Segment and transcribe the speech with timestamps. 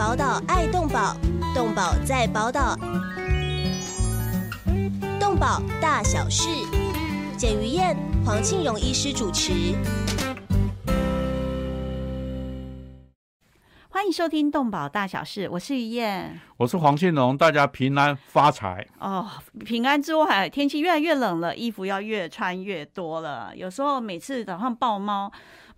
[0.00, 1.14] 宝岛爱动宝，
[1.54, 2.74] 动宝在宝岛，
[5.20, 6.48] 动宝大小事，
[7.36, 9.52] 简于燕、黄庆荣医师主持。
[13.90, 16.40] 欢迎收听《动保大小事》，我是于燕。
[16.56, 18.86] 我是黄庆荣，大家平安发财。
[18.98, 19.28] 哦，
[19.66, 23.54] 平安之外，天气越来越冷了，衣服要越穿越多了。
[23.54, 25.30] 有时候每次早上抱猫，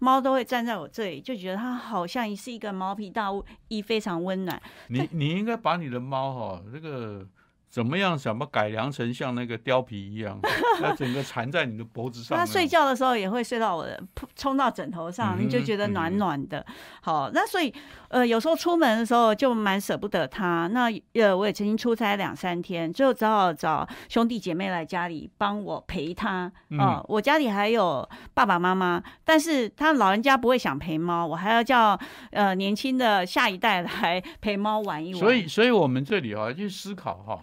[0.02, 3.28] 猫都会站在我这里，就觉得它好像是一个毛皮大
[3.68, 4.60] 衣，非常温暖。
[4.88, 7.24] 你你应该把你的猫哈，这个
[7.72, 8.18] 怎么样？
[8.18, 10.38] 怎么改良成像那个貂皮一样，
[10.78, 12.36] 它整个缠在你的脖子上。
[12.36, 13.98] 它睡觉的时候也会睡到我的，
[14.36, 16.64] 冲到枕头上，你就觉得暖暖的。
[17.00, 17.72] 好，那所以
[18.08, 20.66] 呃，有时候出门的时候就蛮舍不得它。
[20.66, 26.52] 那呃，我也曾经出差两三天，最后只好找兄弟姐妹来家里帮我陪它。
[26.78, 31.98] 哦，我家里还有爸爸妈妈，但是他老人家不会想陪猫，我还要叫
[32.32, 35.20] 呃年轻的下一代来陪猫玩一玩。
[35.20, 37.42] 所以，所以我们这里啊去思考哈。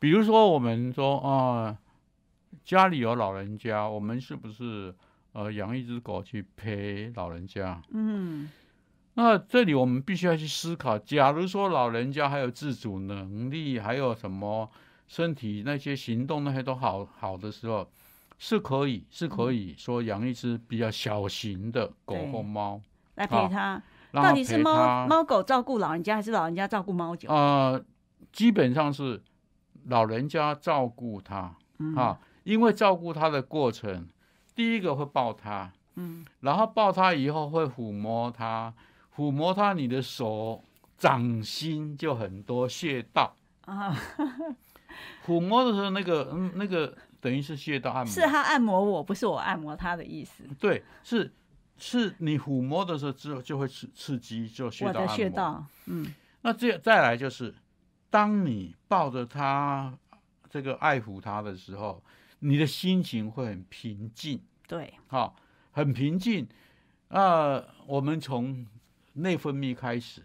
[0.00, 1.76] 比如说，我们说啊，
[2.64, 4.94] 家里有老人家，我们是不是
[5.32, 7.82] 呃养一只狗去陪老人家？
[7.90, 8.48] 嗯，
[9.14, 14.70] 那这里我们必须要去思考，假如说老人家还有自主能力，还有什么
[15.08, 17.88] 身体那些行动那些都好好的时候，
[18.38, 22.80] 是可以是可以说养一只比较小型的狗或猫
[23.16, 23.82] 来陪他。
[24.12, 27.34] 到底是猫猫狗照顾老人家，还是老人家照顾猫狗？
[27.34, 27.84] 呃，
[28.32, 29.20] 基本上是。
[29.88, 31.54] 老人家照顾他
[31.96, 34.06] 啊，因为照顾他的过程，
[34.54, 38.72] 第一个会抱他，嗯，然后抱他以后会抚摸他，
[39.16, 40.62] 抚摸他，你的手
[40.96, 43.96] 掌心就很多穴道啊。
[45.24, 50.44] 抚摸的时候，那个嗯，那个等于是穴道按摩，是他按摩我，不是我按摩他的意思。
[50.58, 51.32] 对，是
[51.76, 55.16] 是你抚摸的时候之后就会刺刺激，就穴道按摩。
[55.16, 57.54] 穴道，嗯，那这再来就是。
[58.10, 59.98] 当你抱着他，
[60.48, 62.02] 这个爱抚他的时候，
[62.38, 64.40] 你的心情会很平静。
[64.66, 65.36] 对，好，
[65.72, 66.46] 很平静。
[67.08, 68.66] 啊，我们从
[69.14, 70.22] 内分泌开始，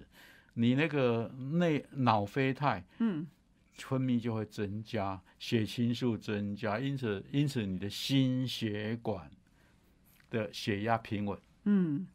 [0.54, 3.26] 你那个内脑啡肽，嗯，
[3.74, 9.32] 分泌就会增加，血清素增加，因此，因此你的心血管
[10.30, 11.40] 的血压平稳。
[11.64, 12.06] 嗯，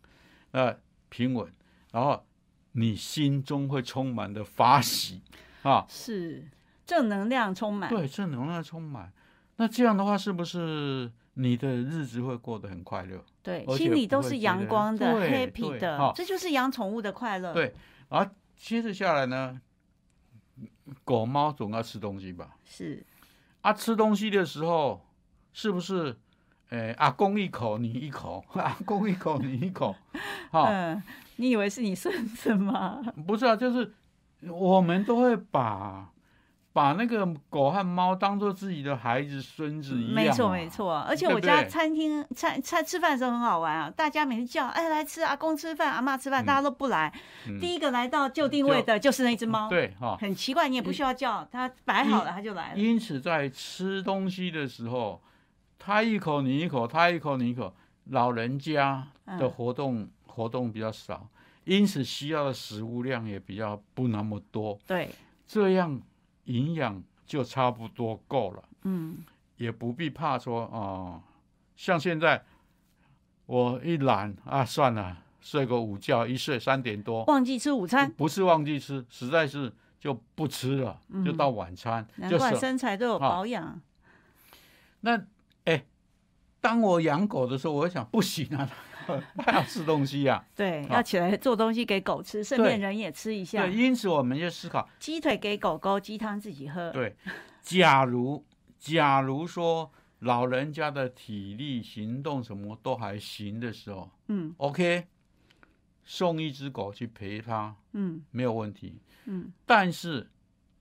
[0.51, 1.51] 呃，平稳，
[1.93, 2.25] 然后
[2.73, 5.23] 你心中会充满的发喜。
[5.69, 6.49] 啊，是
[6.87, 9.13] 正能量充满，对，正能量充满。
[9.57, 13.23] 那这样的话，是不是你的日子会过得很快乐？
[13.43, 17.53] 对，心里都是阳光的，happy 的，这就是养宠物的快乐。
[17.53, 17.75] 对，
[18.09, 19.61] 然后接着下来呢，
[21.05, 22.57] 狗猫总要吃东西吧？
[22.65, 23.05] 是
[23.61, 25.05] 啊，吃东西的时候
[25.53, 26.17] 是不是？
[26.71, 29.97] 哎，阿公一口，你一口； 阿公一口，你一口。
[30.53, 31.03] 嗯，
[31.37, 33.03] 你以为是你孙子吗？
[33.27, 33.93] 不是啊，就是。
[34.43, 36.11] 我们都会把
[36.73, 40.15] 把那个狗和猫当做自己的孩子、孙子一样。
[40.15, 40.99] 没错，没错。
[41.01, 47.13] 而且我家餐厅餐餐吃饭的时候很好玩啊，大家每次叫哎来吃，阿公吃饭，阿妈吃饭，大家都不来。
[47.61, 49.69] 第一个来到就定位的就是那只猫。
[49.69, 52.79] 对哈，很奇怪，你也不需要叫，它摆好了它就来了。
[52.79, 55.21] 因此在吃东西的时候，
[55.81, 57.75] 它一口你一口，它一口你一口，
[58.11, 61.29] 老人家的活动活动比较少。
[61.69, 65.11] 因此需要的食物量也比较不那么多，对，
[65.47, 66.01] 这样
[66.45, 69.19] 营养就差不多够了，嗯，
[69.59, 71.23] 也不必怕说哦，
[71.77, 72.43] 像现在
[73.45, 83.79] 我一懒啊，算了，睡个午觉，一睡三点多，忘记吃午餐，不是忘记吃，实在是就不吃了，就到晚餐，难怪身材都有保养。
[85.01, 85.23] 那
[85.65, 85.85] 哎，
[86.63, 88.67] 当我养狗的时候，我想不行啊。
[89.39, 93.67] 他要吃东西呀，对，要起来做东西给狗吃，顺便人也吃一下。
[93.67, 96.91] 对，因此我们就思考，鸡腿给狗狗，鸡汤自己喝。
[96.91, 97.17] 对，
[97.63, 98.45] 假如
[98.79, 105.07] 假如说老人家的体力、行动什么都还行的时候，嗯，OK，
[106.05, 109.53] 送一只狗去陪他，嗯，没有问题，嗯。
[109.65, 110.29] 但是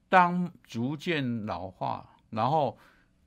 [0.10, 2.78] 当逐渐老化，然后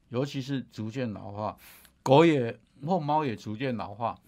[0.08, 1.56] 尤其是逐渐老化，
[2.02, 4.18] 狗也或猫也逐渐老化。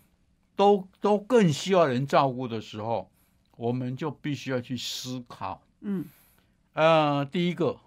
[0.57, 3.11] 都都更需要人照顾的时候，
[3.57, 5.63] 我们就必须要去思考。
[5.81, 6.05] 嗯，
[6.75, 7.81] 呃，第一个，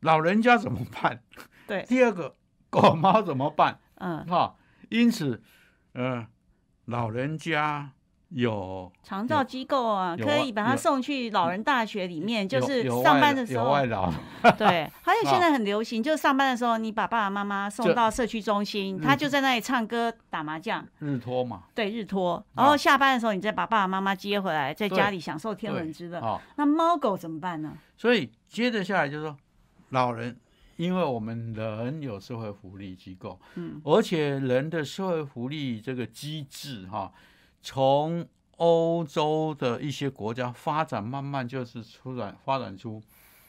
[0.00, 1.22] 老人家怎么办？
[1.66, 1.84] 对。
[1.84, 2.36] 第二个，
[2.68, 3.80] 狗猫怎么办？
[3.94, 4.56] 嗯，哈。
[4.88, 5.42] 因此，
[5.92, 6.26] 呃，
[6.86, 7.92] 老人家
[8.30, 13.64] 有长照机构啊，可以把他送去老人大学里面，就是上班的时候。
[13.64, 14.12] 有外劳。
[14.56, 20.86] 对，还有现在很流行，就是上班的时候，你把爸爸妈妈送到社区中心，他就在那里唱歌打麻将。
[21.00, 21.64] 日托嘛。
[21.74, 22.44] 对，日托。
[22.54, 26.40] 然后下班的时候，你再把爸爸妈妈接回来，在家里享受天伦之乐。
[26.54, 27.76] 那猫狗怎么办呢？
[27.96, 29.36] 所以接着下来就是说，
[29.88, 30.38] 老人，
[30.76, 37.12] 因为我们人有社会福利机构，嗯，而且人的社会福利这个机制哈。
[37.62, 38.26] 从
[38.56, 43.02] 欧洲的一些国家发展，慢慢就是出展发展出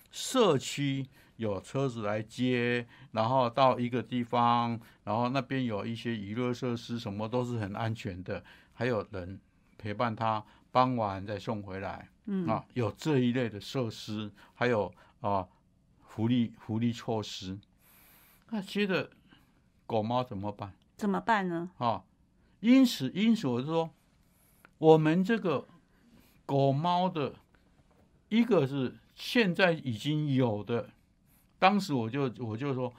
[0.09, 1.05] 社区
[1.35, 8.41] 有车子来接，然后到一个地方，然后那边有一些娱乐设施，什么都是很安全的，
[8.73, 9.39] 还有人
[9.77, 15.45] 陪伴他，傍晚再送回来，嗯啊，有这一类的设施，还有啊
[16.05, 17.59] 福利福利措施。
[18.49, 19.09] 那接着
[19.85, 20.73] 狗猫怎么办？
[20.95, 21.71] 怎么办呢？
[21.77, 22.03] 啊，
[22.59, 23.89] 因此因此我就说。
[24.81, 25.63] 我们这个
[26.43, 27.35] 狗猫的，
[28.29, 30.89] 一个是现在已经有的，
[31.59, 32.91] 当时我就我就说，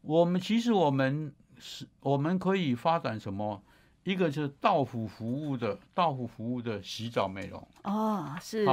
[0.00, 3.62] 我们其实我们是我们可以发展什么？
[4.04, 8.66] 一个是到府服务的，到府服务的洗澡美容哦，是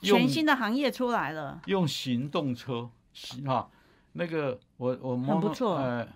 [0.00, 3.70] 全新的行业出来了，用行动车洗哈，
[4.14, 6.08] 那个我我很不错，呃，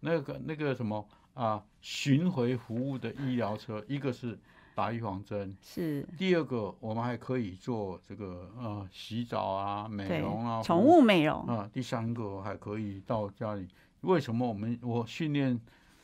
[0.00, 4.38] 那个那个什么啊，巡回服务的医疗车，一个是。
[4.74, 11.68] 打预防针是第二个，我们还可以做这个呃洗澡啊、美容啊、宠物美容啊。
[11.70, 13.68] 第三个还可以到家里。
[14.00, 15.60] 为什么我们我训练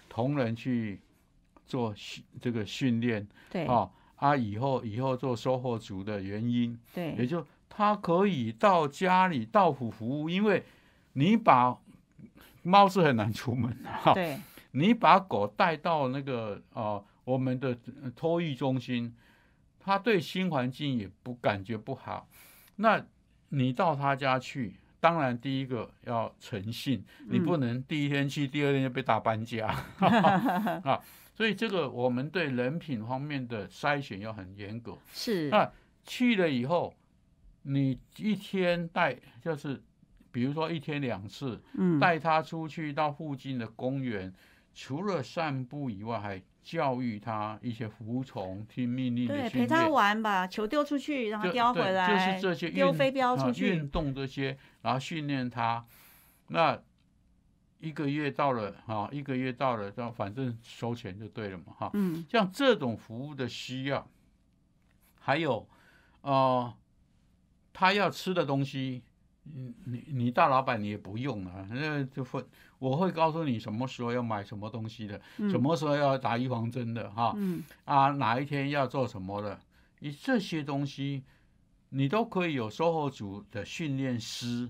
[0.09, 1.01] 同仁去
[1.65, 3.27] 做训这个训练？
[3.51, 10.63] 对啊啊，以后以后做售后组的原因，对，也就他可以到家里到府服务，因为
[11.15, 11.75] 你把
[12.63, 14.39] 猫是很难出门的，对，
[14.73, 17.03] 你把狗带到那个啊。
[17.29, 17.77] 我们的
[18.17, 19.15] 托育中心，
[19.79, 22.27] 他对新环境也不感觉不好。
[22.77, 23.05] 那
[23.51, 29.67] 你到他家去，当然第一个要诚信，你不能第一天去，第二天就被打搬家
[30.83, 30.99] 啊。
[31.35, 34.97] 所以这个我们对人品方面的筛选要很严格。
[35.13, 35.71] 是那
[36.05, 36.95] 去了以后，
[37.61, 39.83] 你一天带就是，
[40.33, 41.61] 比如说一天两次，
[42.01, 44.33] 带他出去到附近的公园，
[44.73, 55.85] 除了散步以外，还教育他一些服从、听命令的对，陪他玩，吧球丢出去，让他叼回来，就是这些丢飞镖出去，运动这些，然后训练他。
[56.49, 56.79] 那
[57.79, 61.91] 一个月到了哈，一个月到了，后反正收钱就对了嘛，哈。
[61.95, 62.25] 嗯。
[62.29, 64.07] 像这种服务的需要，
[65.19, 65.69] 还有
[66.21, 66.75] 呃，
[67.73, 69.03] 他要吃的东西。
[69.55, 72.45] 你你你大老板你也不用啊，那就会
[72.79, 77.37] 我会告诉你什么时候要买什么东西的，什么时候要打预防针的哈，
[77.85, 79.59] 啊哪一天要做什么的，
[79.99, 81.23] 你这些东西
[81.89, 84.69] 你都可以有售后组的训练师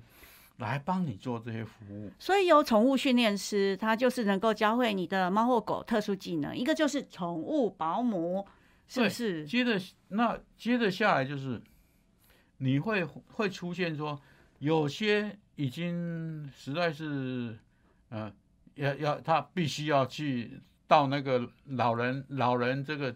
[0.57, 2.11] 来帮你做这些服务。
[2.19, 8.47] 所以有宠物训练师，他就是能够教会你的猫或狗特殊技能，一个就是宠物保姆，
[8.87, 9.47] 是不是？
[9.47, 9.79] 接着
[10.09, 11.61] 那接着下来就是
[12.57, 14.19] 你会会出现说。
[14.59, 17.57] 有些已经实在是，
[18.09, 18.33] 呃，
[18.75, 23.15] 要要他必须要去到那个老人老人这个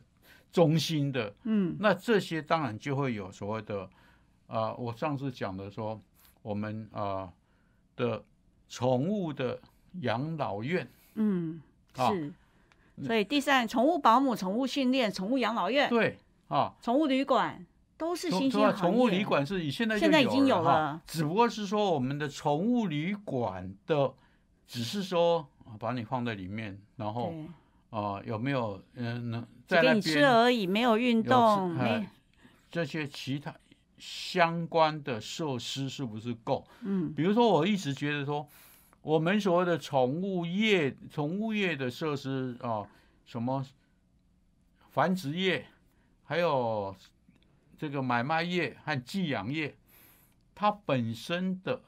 [0.53, 3.89] 中心的，嗯，那这些当然就会有所谓的，
[4.47, 6.01] 啊，我上次讲的说，
[6.43, 7.33] 我们啊
[7.97, 8.25] 的
[8.69, 9.59] 宠物的
[10.03, 11.61] 养老院，嗯，
[11.95, 12.33] 是，
[13.03, 16.19] 所以第三，宠物保姆、宠物训练、宠物养老院，对，
[16.49, 17.67] 啊，宠物旅馆。
[17.97, 18.77] 都是新兴行业。
[18.77, 24.13] 宠物旅馆是以现在现在已经有了，只不过是说我们的宠物旅馆的，
[24.67, 27.33] 只是说把你放在里面，然后
[27.91, 32.07] 啊有没有嗯能在给你吃而已，没有运动，没
[32.71, 33.55] 这些其他
[33.99, 36.67] 相关的设施是不是够？
[36.81, 38.49] 嗯，比如说我一直觉得说，
[39.03, 42.85] 我们所谓的宠物业、宠物业的设施啊，
[43.25, 43.65] 什么
[44.91, 45.67] 繁殖业，
[46.25, 46.97] 还有。
[47.83, 49.77] 这个买卖业和寄养业，
[50.55, 51.83] 它本身的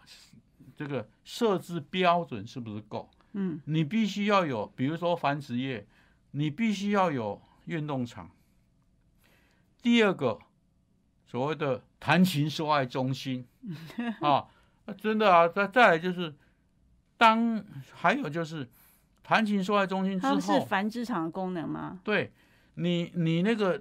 [0.75, 3.09] 这个设置标准是不是够？
[3.35, 5.87] 嗯，你必须要有，比如说繁殖业，
[6.33, 8.29] 你必须要有运动场。
[9.83, 10.37] 第二个，
[11.29, 13.47] 所谓的谈情说爱中心
[14.21, 14.49] 啊，
[15.01, 16.35] 真的啊，再再来就是，
[17.17, 18.69] 当还有就是
[19.23, 22.01] 谈情说爱中心之后，是繁殖场的功能吗？
[22.03, 22.33] 对，
[22.75, 23.81] 你你那个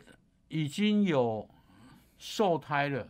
[0.50, 1.50] 已经有。
[2.18, 3.08] 受胎了，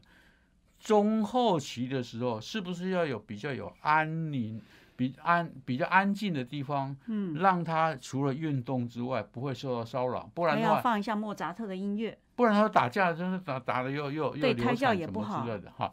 [0.79, 4.61] 中后期的时候，是不是要有比较有安宁、
[4.95, 6.95] 比安比较安静的地方？
[7.07, 12.17] 嗯，让他除了运动之外，不会受到骚扰，不然的话，放一下莫扎特的音乐。
[12.35, 15.91] 不然他打架真的打打的又又又对流胎教也不产什么好之类的哈。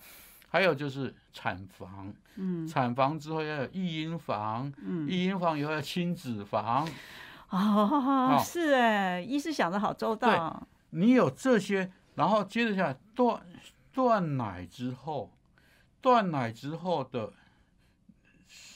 [0.49, 2.67] 还有就是产房，嗯。
[2.67, 6.89] 产房之后要有育婴房，嗯，育婴房以后要亲子房，
[7.51, 13.43] 哦，是哎，医师想的好周到，你有这些，然后接着下来断
[13.93, 15.33] 断奶之后，
[16.01, 17.33] 断奶之后的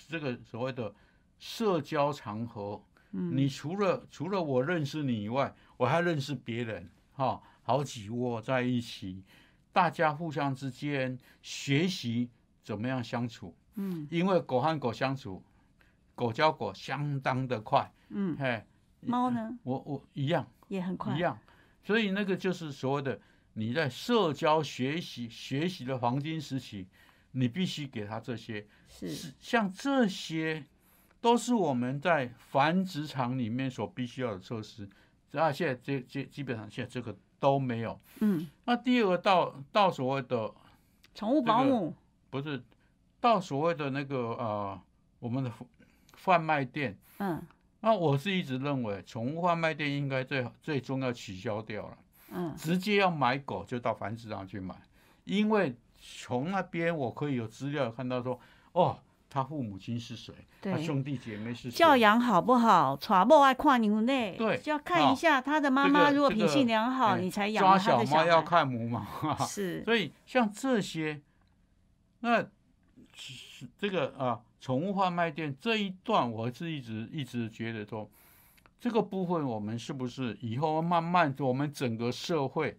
[0.08, 0.94] 这个所谓的
[1.38, 3.36] 社交场合，嗯。
[3.36, 9.22] 你除了除了我认识你以外，我还认识别人，哈、好几窝在一起，
[9.72, 12.30] 大家互相之间学习
[12.62, 14.06] 怎么样相处，嗯。
[14.10, 15.42] 因为狗和狗相处，
[16.14, 18.64] 狗教狗相当的快，嗯，嘿，
[19.00, 19.58] 猫呢？
[19.64, 20.46] 我我一样。
[20.68, 21.14] 也很快。
[21.14, 21.38] 一，样，
[21.84, 23.20] 所以那个就是所谓的
[23.52, 26.88] 你在社交学习学习的黄金时期，
[27.32, 29.14] 你必须给他这些，是。
[29.14, 30.64] 是像这些
[31.20, 34.88] 都是我们在繁殖场里面所必须要的措施。
[35.32, 38.00] 啊，现在这这基本上现在这个都没有。
[38.20, 40.52] 嗯，那第二个到到所谓的
[41.14, 41.94] 宠物保姆，
[42.30, 42.62] 不是
[43.20, 44.80] 到所谓的那个呃
[45.18, 45.52] 我们的
[46.12, 47.42] 贩卖店，嗯
[47.84, 51.98] 那我是一直认为宠物贩卖店应该最最终要取消掉了。
[52.32, 54.74] 嗯直接要买狗就到繁殖场去买，
[55.24, 58.40] 因为从那边我可以有资料看到说，
[58.72, 58.98] 哦，
[59.28, 60.78] 他父母亲是谁，他。
[60.78, 62.96] 兄弟姐妹是谁，教养好不好？
[62.96, 66.10] 传播爱跨牛内，对就要看一下他的妈妈。
[66.10, 68.42] 如果品性良好，哎你才养抓他的小猫要。
[68.42, 69.06] 看母嘛，
[69.46, 71.20] 是，所以像这些，
[72.20, 72.40] 那
[73.14, 78.10] 是这个啊，宠物贩卖店这一段，我是一直一直觉得说，
[78.80, 82.74] 这个部分我们是不是以后慢慢我们整个社会，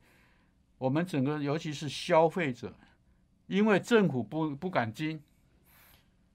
[0.79, 2.73] 我们整个尤其是消费者，
[3.45, 5.21] 因为政府不不敢进，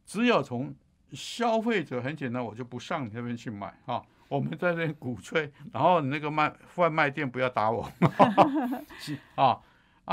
[0.06, 0.72] 只有从
[1.10, 7.90] 消费者很简单，我就不上你那边去买哈、我们在那边鼓吹，然后你那个卖贩卖店不要打我，
[9.34, 9.60] 啊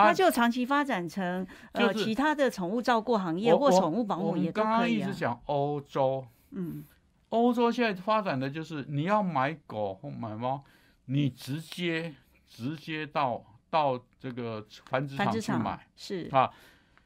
[0.05, 5.09] 它，就长期发展成呃就是其他的宠物照顾行业或宠物保姆也都刚刚可以啊。
[5.09, 6.83] 一直讲欧洲，嗯，
[7.29, 10.63] 欧洲现在发展的就是你要买狗或买猫，
[11.05, 12.13] 你直接
[12.47, 16.29] 直接到到这个繁殖场场去买是。
[16.31, 16.49] 啊，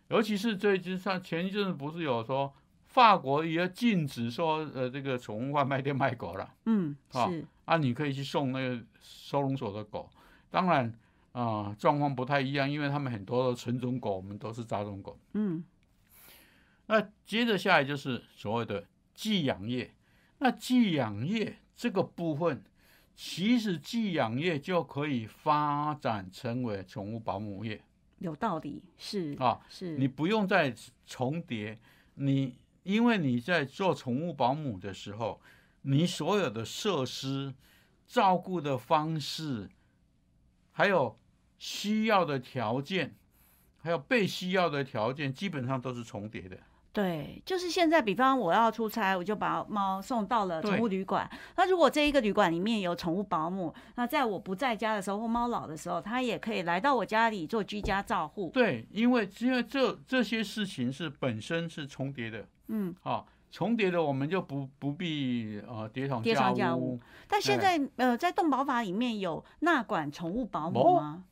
[0.09, 2.53] 尤其是最近上前一阵子不是有说
[2.85, 7.45] 法国也禁止说呃这个宠物贩卖店卖狗了嗯啊是。
[7.65, 10.09] 啊，你可以去送那个收容所的狗，
[10.49, 10.93] 当然
[11.31, 15.19] 啊状况不太一样，因为他们很多的纯种狗，我们都是杂种狗。
[15.33, 15.63] 嗯
[16.87, 19.93] 那接着下来就是所谓的寄养业。
[20.39, 22.63] 那寄养业这个部分，
[23.15, 27.81] 其实寄养业就可以发展成为宠物保姆业
[28.17, 30.73] 有道理，是啊，是你不用再
[31.05, 31.77] 重叠，
[32.15, 35.39] 你因为你在做宠物保姆的时候，
[35.83, 37.53] 你所有的设施、
[38.07, 39.69] 照顾的方式，
[40.71, 41.17] 还有
[41.61, 43.13] 需要的条件，
[43.77, 46.57] 还有被需要的条件，基本上都是重叠的。
[46.91, 51.29] 对，就是现在，比方我要出差，我就把猫送到了宠物旅馆。
[51.55, 58.49] 那如果这一个旅馆里面有宠物保姆，那在我不在家的时候或猫老的时候，它也可以来到我家里做居家照护。
[58.49, 66.99] 对，因为因为这这些事情是本身是重叠的嗯，啊，重叠的我们就不不必呃叠床架叠床架屋屋。
[67.27, 71.23] 但现哎在呃，在动保法里面有纳管宠物保姆吗？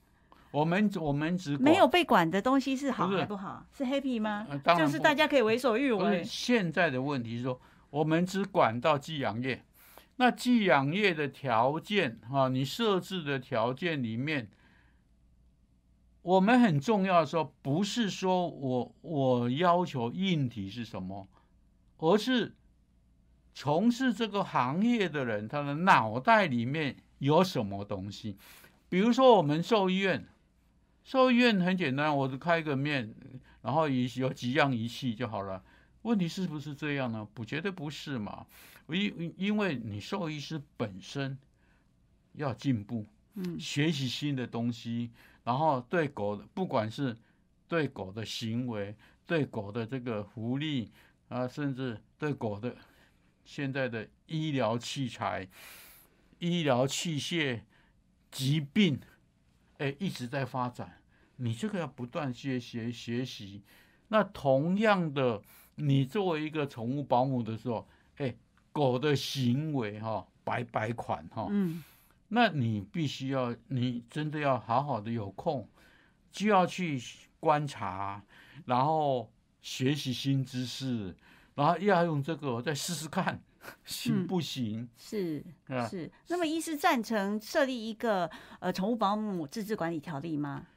[0.52, 3.66] 我们我们只管没有被管的东西是好还不好？
[3.72, 4.58] 是 happy 吗呃？
[4.60, 6.24] 当然就是大家可以为所欲为。
[6.24, 9.64] 现在的问题是说，我们只管到寄养业，
[10.16, 14.50] 那寄养业的条件哈、你设置的条件里面，
[16.24, 21.28] 我们很重要的时候，不是说我我要求硬体是什么，
[21.98, 22.56] 而是
[23.54, 28.36] 从事这个行业的人他的脑袋里面有什么东西。
[28.90, 30.28] 比如说我们兽医院，
[31.10, 33.12] 兽医院很简单，我就开个面，
[33.64, 35.64] 然后仪有几样仪器就好了。
[36.04, 37.28] 问题是不是这样呢？
[37.34, 38.46] 不，绝对不是嘛。
[38.90, 41.36] 因因为你兽医师本身
[42.34, 45.10] 要进步，嗯学习新的东西，
[45.44, 47.18] 然后对狗的，不管是
[47.68, 50.92] 对狗的行为，对狗的这个福利
[51.30, 52.76] 啊，甚至对狗的
[53.44, 55.48] 现在的医疗器材、
[56.38, 57.62] 医疗器械、
[58.30, 59.02] 疾病，
[59.80, 60.98] 哎，一直在发展。
[61.40, 63.64] 你这个要不断学学学习。
[64.10, 65.42] 那同样的，
[65.76, 68.36] 你作为一个宠物保姆的时候，哎，
[68.72, 71.84] 狗的行为哈、百百款哈、嗯
[72.32, 75.68] 那你必须要，你真的要好好的有空，
[76.32, 77.02] 就要去
[77.40, 78.24] 观察，
[78.66, 79.32] 然后
[79.62, 81.16] 学习新知识，
[81.56, 83.42] 然后要用这个再试试看，
[83.84, 84.88] 行不行？
[84.96, 85.44] 是
[85.90, 86.12] 是。
[86.28, 88.30] 那么，医师赞成设立一个
[88.60, 90.68] 呃宠物保姆自治管理条例吗？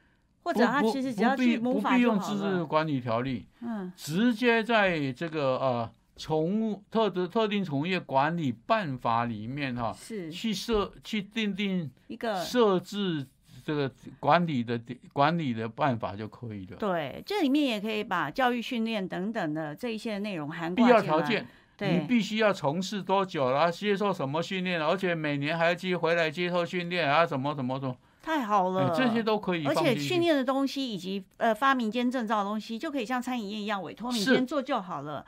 [0.43, 13.25] 或者他其实只要去不必用自治管理条例，嗯，直接在这个呃宠物特特特定宠物业管理办法里面哈，是去设去定定一个设置
[13.65, 14.79] 这个管理的
[15.13, 16.77] 管理的办法就可以了。
[16.77, 20.83] 对，这里面也可以把教育训练等等的这一些内容涵盖。
[20.83, 21.47] 必要条件，
[21.79, 27.95] 你必须要从事多久了，接受什么训练，而且每年还要接回来接受训练啊，什么什么什么。
[28.23, 35.25] 太好了，这些都可以，而且训练的东西以及呃发民间证照的东西，就可以像餐饮业一样委托民间做就好了。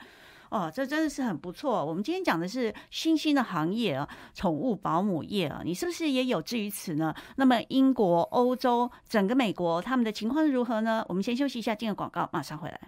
[0.50, 1.84] 哦，这真的是很不错。
[1.84, 7.14] 我们今天讲的是新兴的行业啊，宠物保姆业啊，你是不是也有志于此呢？
[7.36, 11.04] 那么英国、欧洲、整个美国，他们的情况是如何呢？
[11.10, 12.80] 我们先休息一下，进个广告，马上回来。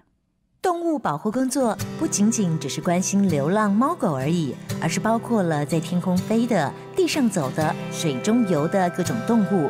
[0.62, 9.70] 动物保护工作不仅仅只是关心流浪猫狗而已，而是包括了在天空飞的、地上走的、水中游的各种动物。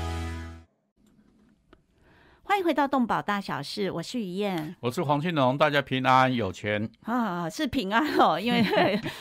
[2.51, 8.61] 欢迎回到动保大小事，我是于燕，我是黄庆龙，大家平安有钱啊，是平安哦， 因为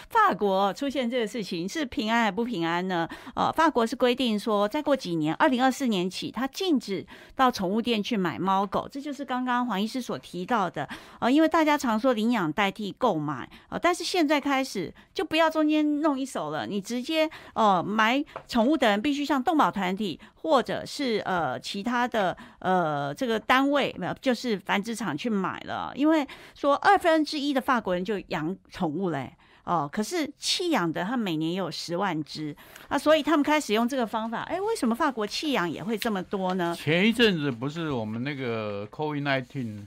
[0.08, 3.08] 法国出现这个事情是平安还不平安呢？
[3.36, 7.06] 呃，法国是规定说，再过几年，二零二四年起，它禁止
[7.36, 10.88] 到宠物店去买猫狗，这就是刚刚黄医师所提到的
[11.20, 23.14] 呃，因为大家常说领养代替购买呃，但是现在开始就不要中间弄一手了，你直接呃买宠物的人必须向动保团体或者是呃其他的呃。
[23.20, 29.30] 这个单位没有，就是繁殖场去买了，因为说二分之一的法国人就养宠物嘞，
[29.64, 32.56] 哦，可是弃养的他每年也有十万只
[32.88, 34.40] 啊，所以他们开始用这个方法。
[34.44, 36.74] 哎，为什么法国弃养也会这么多呢？
[36.74, 39.86] 前一阵子不是我们那个 COVID nineteen，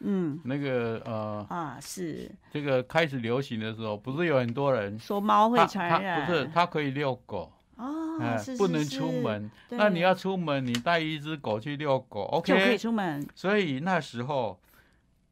[0.00, 7.48] 嗯，那个呃啊是这个开始流行的时候，不是有很多人说猫会传染，不是它可以遛狗。
[7.82, 8.16] 哦，
[8.56, 9.50] 不能出门。
[9.70, 13.26] 那你要出门，你带一只狗去遛狗，OK，就可以出门。
[13.34, 14.60] 所以那时候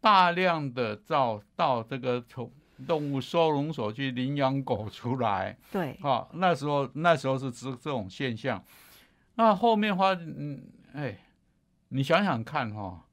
[0.00, 2.50] 大量的到到这个宠
[2.88, 5.56] 动物收容所去领养狗出来。
[5.70, 8.60] 对，啊，那时候那时候是这这种现象。
[9.36, 10.60] 那后面话，嗯，
[10.92, 11.16] 哎，
[11.90, 13.04] 你想想看哈，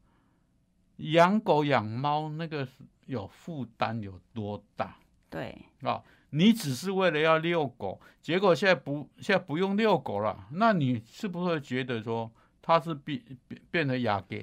[0.98, 2.68] 养狗养猫那个
[3.06, 4.96] 有负担有多大？
[5.30, 6.02] 对，啊。
[6.32, 12.30] 你只是为了要遛狗，结果现在不现在不用遛狗了，那你是不是觉得说
[12.62, 14.36] 它是变变变成雅阁？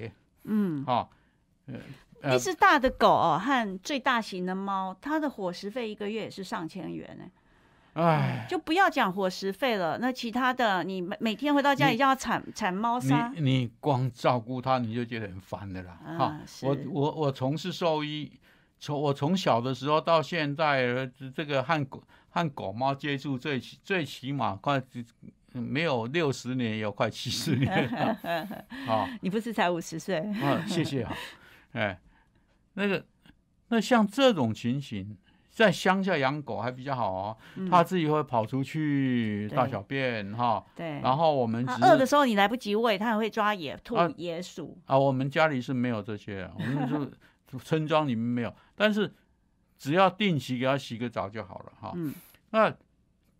[0.45, 1.11] 嗯，好，
[2.21, 7.25] 呃，一只大的狗哦和最大型的猫，它的伙食费一个月也是上千元呢。
[7.93, 15.99] 哎，就不要讲伙食费了，那其他的你每每天回到家里就要铲铲猫砂，你你光照顾它你就觉得很烦的啦。
[16.17, 18.31] 哈，我我我从事兽医。
[18.85, 24.79] 从我从小的时候到现在，这个和狗和狗猫接触最最起码快
[25.53, 27.89] 没有六十年，有快七十年。
[28.85, 30.17] 好， 你不是才五十岁？
[30.17, 31.11] 啊，谢谢啊。
[31.73, 31.99] 哎，
[32.75, 33.03] 那个
[33.69, 35.17] 那像这种情形，
[35.49, 37.37] 在乡下养狗还比较好哦，
[37.71, 40.63] 它自己会跑出去大小便哈。
[40.75, 40.99] 对。
[40.99, 44.77] 然后我们饿的时候你来不及喂，它还会抓野兔、野鼠。
[44.85, 47.11] 啊，我们家里是没有这些，我们 是。
[47.59, 49.13] 村庄里面没有，但是
[49.77, 51.91] 只要定期给他洗个澡就好了哈。
[51.95, 52.13] 嗯，
[52.51, 52.75] 那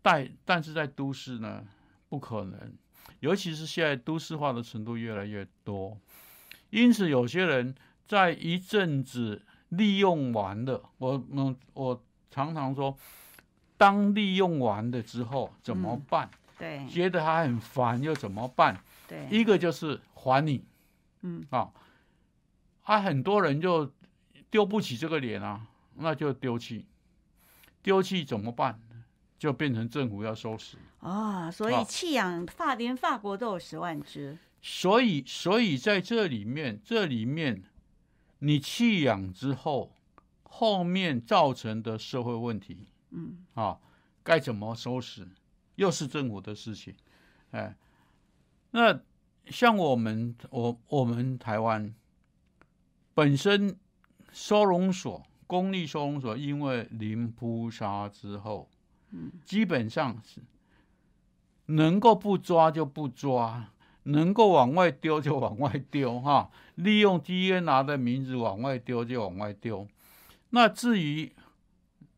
[0.02, 1.64] 但但是在都市呢，
[2.08, 2.74] 不可能，
[3.20, 5.98] 尤其是现在都市化的程度越来越多，
[6.70, 7.74] 因此有些人
[8.06, 12.96] 在一阵子利用完了，我我我常常说，
[13.76, 16.30] 当利用完了之后怎么办？
[16.58, 18.80] 对，觉得他很烦又怎么办？
[19.08, 20.64] 对，一个就是还你，
[21.22, 21.70] 嗯啊。
[22.82, 23.92] 他很多人就
[24.56, 25.66] 丢不起这个脸啊，
[25.96, 26.86] 那就丢弃，
[27.82, 28.80] 丢弃怎么办？
[29.38, 31.50] 就变成政府要收拾啊。
[31.50, 34.38] 所以弃养法连法国都有十万只。
[34.62, 37.64] 所以，所以在这里面，这里面
[38.38, 39.92] 你弃养之后，
[40.44, 43.78] 后面造成的社会问题，嗯，啊，
[44.22, 45.28] 该怎么收拾，
[45.74, 46.94] 又是政府的事情，
[47.50, 47.76] 哎，
[48.70, 48.98] 那
[49.50, 51.94] 像我们，我我们台湾
[53.12, 53.78] 本身
[54.36, 58.68] 收容所，公立收容所，因为零扑杀之后，
[59.46, 60.42] 基本上是
[61.64, 63.68] 能够不抓就不抓。
[64.08, 69.88] 能够往外丢就往外丢，哈，利用 DNR 的名字往外丢就往外丢。
[70.50, 71.32] 那至于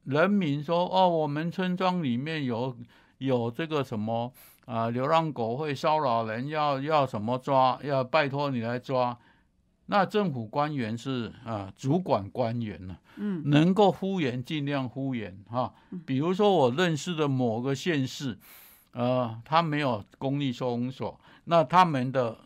[0.05, 2.77] 人民说，哦，我们村庄里面有
[3.17, 4.31] 有这个什么
[4.67, 9.17] 啊，流浪狗会骚扰人，要要什么抓，要拜托你来抓。
[9.91, 15.73] 那政府官员是啊，主管官员呢，嗯，能够敷衍尽量敷衍哈。
[16.05, 18.39] 比如说我认识的某个县市，
[18.93, 21.19] 呃，他没有公立收容所。
[21.45, 22.37] 那他们的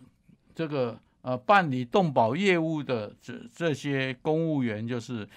[0.54, 5.28] 这个呃办理动保业务的这这些公务员就是，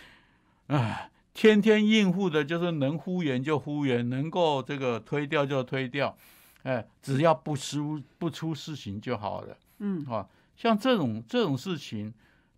[0.68, 6.15] 啊，天天应付的就是能敷衍就敷衍，能够这个推掉就推掉，
[6.62, 9.58] 哎，只要不出不出事情就好了。
[9.80, 12.13] 嗯，啊，像这种这种事情，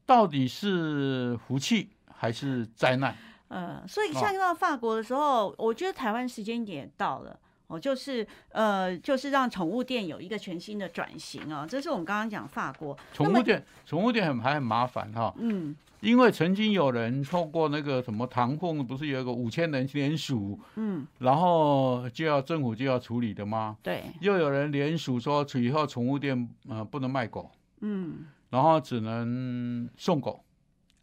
[0.06, 3.16] 到底是福气还是灾难？
[3.48, 7.40] 呃，所以像到法国的时候，我觉得台湾时间点到了。
[7.70, 23.76] 哦，就是呃，就是让宠物店有一个全新的转型啊，这是我们刚刚讲法国宠物店，宠物店很还很麻烦哈，嗯，因为曾经有人透过那个什么唐凤，不是有一个五千人联署，嗯，然后就要政府就要处理的吗？
[23.84, 30.44] 对，又有人联署说，以后宠物店呃不能卖狗，嗯，然后只能送狗，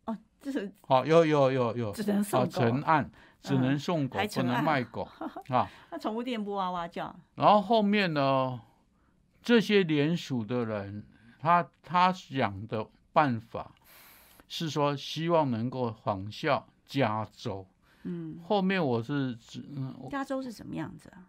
[0.06, 3.10] 哦，这是好，有有有有，只能送狗，成案。
[3.44, 5.06] 只能送狗，不能卖狗
[5.52, 5.68] 啊！
[5.90, 7.14] 那宠物店不哇哇叫。
[7.34, 8.58] 然后后面呢，
[9.42, 11.04] 这些联署的人，
[11.38, 13.70] 他他想的办法
[14.48, 17.66] 是说，希望能够仿效加州。
[18.04, 18.40] 嗯。
[18.42, 19.62] 后面我是指，
[20.10, 21.28] 加州是什么样子啊？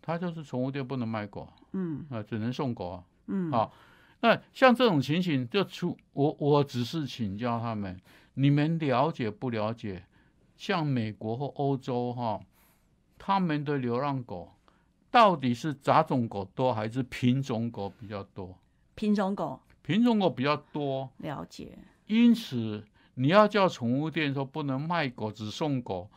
[0.00, 1.46] 他就是宠物店不能卖狗。
[1.72, 2.06] 嗯。
[2.08, 3.04] 啊，只能送狗啊。
[3.26, 3.52] 嗯。
[3.52, 3.70] 好，
[4.20, 8.00] 那像这种情形，就出我我只是请教他们，
[8.34, 10.04] 你们了解不了解？
[10.56, 12.40] 像美国或欧洲哈，
[13.16, 14.52] 他们的流浪狗
[15.08, 18.58] 到底是杂种狗多还是品种狗比较多？
[18.96, 21.08] 品种狗，品种狗比较多。
[21.18, 21.78] 了解。
[22.08, 26.10] 因此，你要叫宠物店说不能卖狗，只送狗，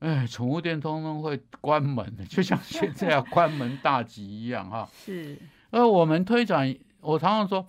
[0.00, 4.88] 哎，宠物店通通会关门的，就像现在要关门大吉一样哈。
[5.06, 5.38] 是。
[5.70, 7.66] 而我们推展，我常常说，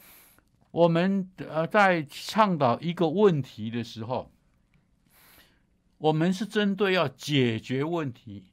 [0.72, 4.32] 我们呃在倡导一个问题的时候。
[5.98, 8.46] 我们是针对要解决问题，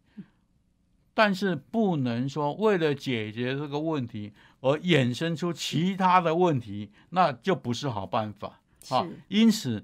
[1.15, 8.61] 但是不能说为了解决这个问题而衍生出其他的问题，那就不是好办法
[8.91, 9.09] 啊。
[9.29, 9.83] 因此，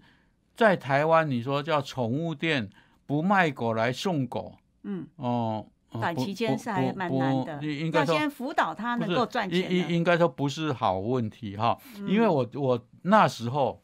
[0.55, 2.69] 在台湾，你说叫宠物店
[3.07, 5.67] 不卖狗来送狗，嗯，哦，
[6.01, 7.65] 短期间是还蛮难的。
[7.65, 9.71] 应该先辅导他能够赚钱。
[9.73, 13.83] 应应该说不是好问题哈，因为我我那时候，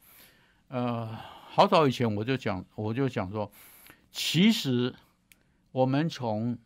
[0.69, 1.17] 呃，
[1.49, 3.51] 好早以前我就讲，我就讲说。
[4.13, 4.93] 其实，
[5.71, 6.59] 我们从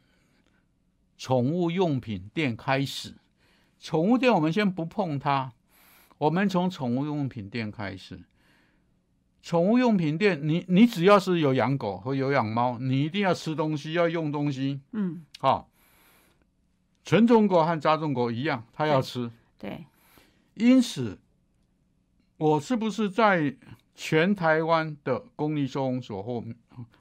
[1.18, 3.14] 宠物用品店开始，
[3.78, 5.52] 宠物店我们先不碰它，
[6.16, 8.22] 我们从宠物用品店开始。
[9.44, 14.80] 宠物用品店，你你只要是有养狗和有养猫，你一定要吃东西，要用东西。
[14.92, 15.68] 嗯，好，
[17.04, 19.30] 纯种狗和杂种狗一样，它要吃。
[19.58, 19.84] 对，
[20.54, 21.18] 因此，
[22.38, 23.54] 我是不是在？
[23.96, 26.44] 全台湾的公立收容所或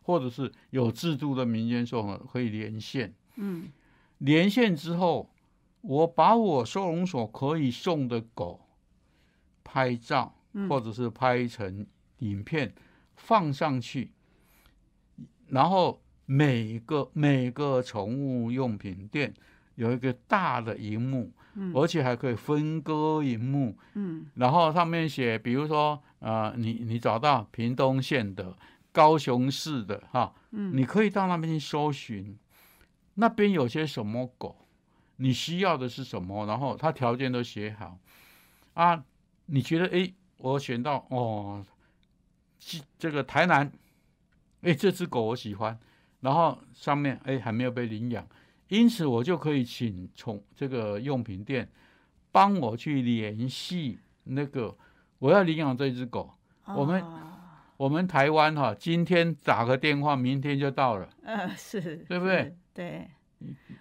[0.04, 3.72] 或者是有制度的民间收容可以连线，嗯，
[4.20, 5.28] 连线之后，
[5.82, 8.62] 我把我收容所可以送的狗
[9.64, 10.36] 拍照，
[10.70, 11.84] 或者是拍成
[12.20, 12.74] 影片
[13.16, 14.12] 放上去，
[15.48, 19.34] 然后每个每个宠物用品店
[19.76, 21.32] 有一个大的荧幕。
[21.76, 28.58] 而且还可以分割荧幕，嗯，然后上面写，比如说，呃，你你找到屏东县的、
[28.92, 32.36] 高雄市的，哈，嗯，你可以到那边去搜寻，
[33.14, 34.66] 那边有些什么狗，
[35.18, 38.00] 你需要的是什么，然后它条件都写好，
[38.74, 39.06] 啊，
[39.46, 41.64] 你觉得，哎，我选到，哦，
[42.98, 43.72] 这个台南，
[44.62, 45.78] 哎，这只狗我喜欢，
[46.22, 48.28] 然后上面，哎，还没有被领养。
[48.70, 51.70] 因此，我就可以请宠这个用品店
[52.32, 54.76] 帮我去联系那个
[55.20, 56.32] 我要领养这只狗。
[56.66, 57.04] 我们
[57.78, 61.10] 我们台湾哈，今天打个电话，明天就到了。
[61.24, 62.56] 呃，是对不对？
[62.74, 63.08] 对。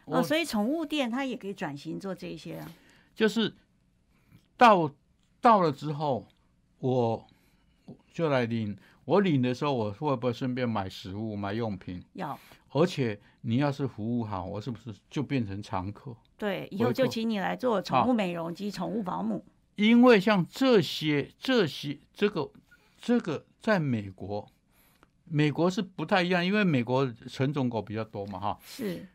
[0.06, 2.70] 哦，所以宠物店它也可以转型做这些啊。
[3.14, 3.54] 就是
[4.56, 4.90] 到
[5.40, 6.26] 到了之后，
[6.80, 7.26] 我
[8.12, 8.76] 就来领。
[9.04, 12.02] 我领的时候，我会不会顺便买食物、买用品？
[12.12, 12.38] 要。
[12.70, 16.16] 而且你要是服务好，我是不是就变成常客？
[16.38, 19.44] 对，以后就请你来做宠物美容及宠物保姆。
[19.74, 22.50] 因为像这些、这些、这个、
[22.98, 24.48] 这个，在美国，
[25.24, 28.58] 美国是不太一样，因为美国纯种狗比较多嘛，哈。
[28.64, 29.06] 是。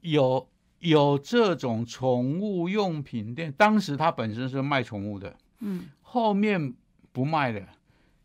[0.00, 0.48] 有
[0.80, 6.74] 有这种宠物用品店，当时他本身是卖宠物的，嗯，后面
[7.12, 7.60] 不卖了。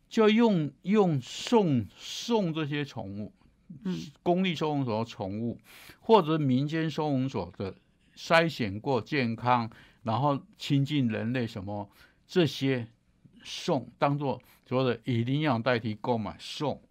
[0.10, 3.32] 就用用送送这些宠物，
[3.84, 5.58] 嗯，公立收容所宠物，
[6.02, 7.76] 或者民间收容所的
[8.16, 9.70] 筛选过健康，
[10.04, 11.88] 然后亲近人类什么
[12.28, 12.88] 这些
[13.44, 16.82] 送，当做所谓的以领养代替购买送。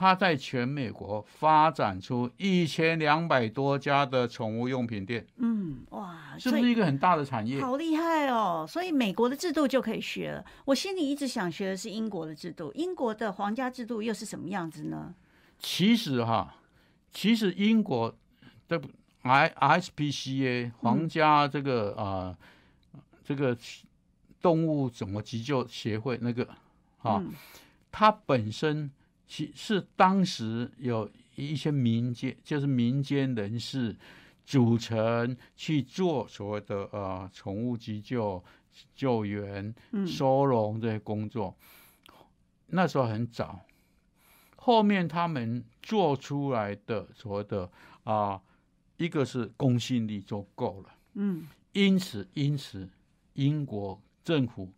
[0.00, 7.60] 他在全美国发展出一千两百多家的宠物用品店，嗯，哇，是不是一个很大的产业？
[7.60, 8.64] 好厉害哦！
[8.66, 10.42] 所以美国的制度就可以学了。
[10.64, 15.14] 我心里一直想学的是英国的制度，英国的皇家制度又是什么样子呢？
[15.58, 16.54] 其实哈，
[17.12, 18.16] 其实英国
[18.68, 18.80] 的
[19.20, 22.34] I S P C A 皇家这个啊，
[23.22, 23.54] 这个
[24.40, 26.48] 动物怎么急救协会那个
[27.02, 27.22] 啊，
[27.92, 28.90] 它本身。
[29.32, 33.96] 其是当时有一些民间，就是民间人士
[34.44, 38.42] 组成去做所谓的呃宠物急救、
[38.92, 39.72] 救援、
[40.04, 41.54] 收容这些工作。
[42.66, 43.60] 那时候很早，
[44.56, 47.70] 后面他们做出来的所谓的
[48.02, 48.42] 啊，
[48.96, 50.92] 一个是公信力就够了。
[51.14, 52.88] 嗯，因此，因此，
[53.34, 54.68] 英国政府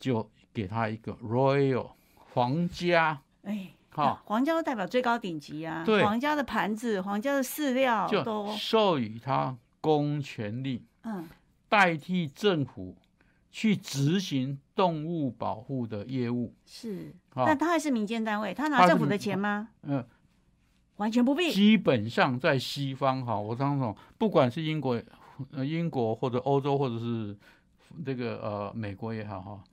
[0.00, 3.22] 就给他一个 Royal 皇家。
[3.44, 3.68] 哎。
[3.94, 5.84] 好，皇家代表最高顶级啊！
[5.84, 11.28] 对，皇家的盘子、皇家的饲料都授予他公权力，嗯，
[11.68, 12.96] 代替政府
[13.52, 16.52] 去执行动物保护的业务。
[16.66, 19.68] 是，但他还是民间单位，他拿政府的钱吗？
[19.82, 20.04] 嗯，
[20.96, 21.52] 完全不必。
[21.52, 25.00] 基本上在西方，哈，我刚说，不管是英国、
[25.52, 27.36] 呃英国或者欧洲，或者是
[28.04, 29.64] 这个呃美国也好，哈，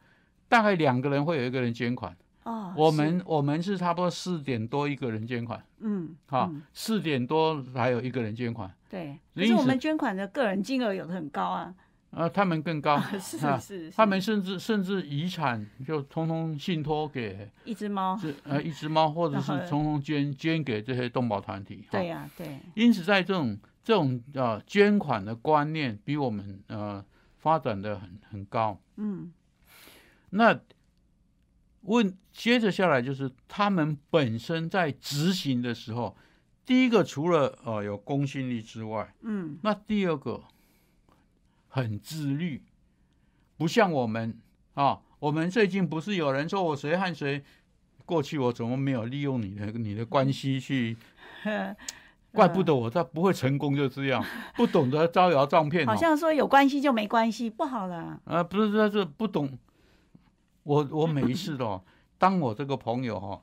[0.48, 2.16] 大概两个人会有一个人捐款。
[2.44, 11.76] 哦，我们我们是差不多四点多一个人捐款，嗯，好，四点多还有一个人捐款，对，可是我们捐款的个人金额有的很高啊，
[12.10, 27.06] 啊，他们更高，是是是，他们甚至甚至遗产就通通信托给一只猫，是呃一只猫，或者是通通捐捐给这些动保团体，对呀对，因此在这种这种呃捐款的观念比我们呃
[27.38, 29.32] 发展的很很高，嗯，
[30.32, 30.60] 那。
[31.82, 36.16] 问接着下来就是他们本身在执行的时候，
[36.66, 40.44] 第一个除了呃有公信力之外，嗯，那第二个
[41.68, 42.64] 很自律，
[43.58, 44.38] 不像我们
[44.76, 47.44] 啊，我们最近不是有人说我谁和谁
[48.06, 50.96] 过去我怎么没有利用你的你的关系去，
[52.32, 54.24] 怪不得我他不会成功就这样，
[54.56, 59.58] 不懂得招摇撞骗，好像说有关系就没关系，不好了啊，不是他是不懂。
[60.64, 61.82] 我我每一次哦，
[62.18, 63.42] 当我这个朋友哈，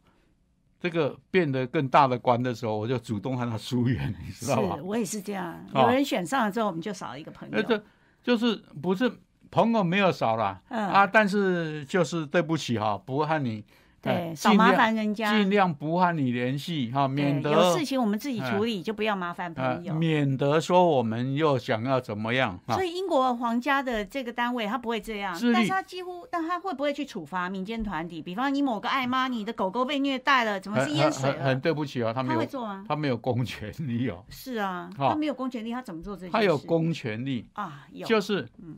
[0.81, 4.77] 这个变得更大的官的时候，我就主动和他疏远，你知道吧？
[4.83, 5.59] 我也是这样。
[5.75, 7.63] 有人选上了之后，我们就少了一个朋友。
[7.63, 7.83] 这
[8.23, 9.11] 就是不是
[9.51, 13.65] 朋友没有少了啊，但是就是对不起哈，不和你。
[14.01, 22.57] 对，少麻烦人家，尽量不和你联系哈，免得有事情我们自己处理，就不要麻烦朋友，免得说我们又想要怎么样。
[22.69, 28.23] 所以英国皇家的这个单位他不会这样，但是他几乎，但他会不会去处罚民间团体？
[28.23, 31.45] 比方你某个爱妈，你的狗狗被虐待了，怎么是淹水了？
[31.45, 34.25] 很对不起啊，他没有做吗，他没有公权力哦。
[34.31, 36.31] 是啊，他没有公权力，他怎么做这些？
[36.31, 38.77] 他有公权力啊，有就是嗯，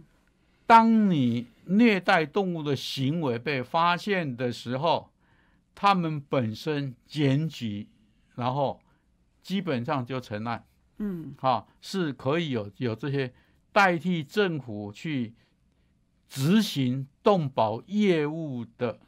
[0.66, 5.09] 当你虐待动物的行为被发现的时候。
[5.82, 7.88] 他们本身检举，
[8.34, 8.78] 然后
[9.40, 10.66] 基本上就成案，
[10.98, 13.32] 嗯，哈，是可以有有这些
[13.72, 15.34] 代替政府去
[16.28, 19.00] 执行动保业务的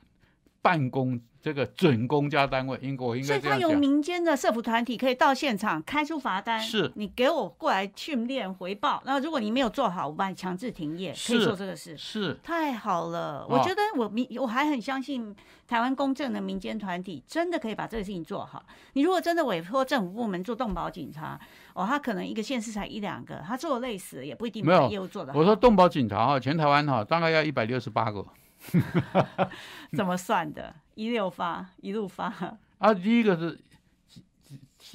[0.62, 1.20] 办公。
[1.42, 9.02] 这个准公家单位，英国应该所以他有民间的社服团体可以到现场开出罚单，是你给我过来训练回报。
[9.04, 11.96] 然后如果你没有做好，我把你强制停业，可以做这个事。
[11.96, 15.34] 是太好了，我觉得我民我还很相信
[15.66, 18.64] 台湾公正的民间团体真的可以把这个事情做好。
[18.92, 21.36] 你如果真的委托政府部门做动保警察，
[21.74, 25.38] 哦，他可能一个县市才一两个，他做累死也不一定把业务做得好。
[25.40, 28.24] 我说动保警察哈，全台湾哈大概要一百六十八个。
[29.96, 30.74] 怎么算的？
[30.94, 32.32] 一六发，一路发
[32.78, 32.92] 啊！
[32.92, 33.58] 第一个是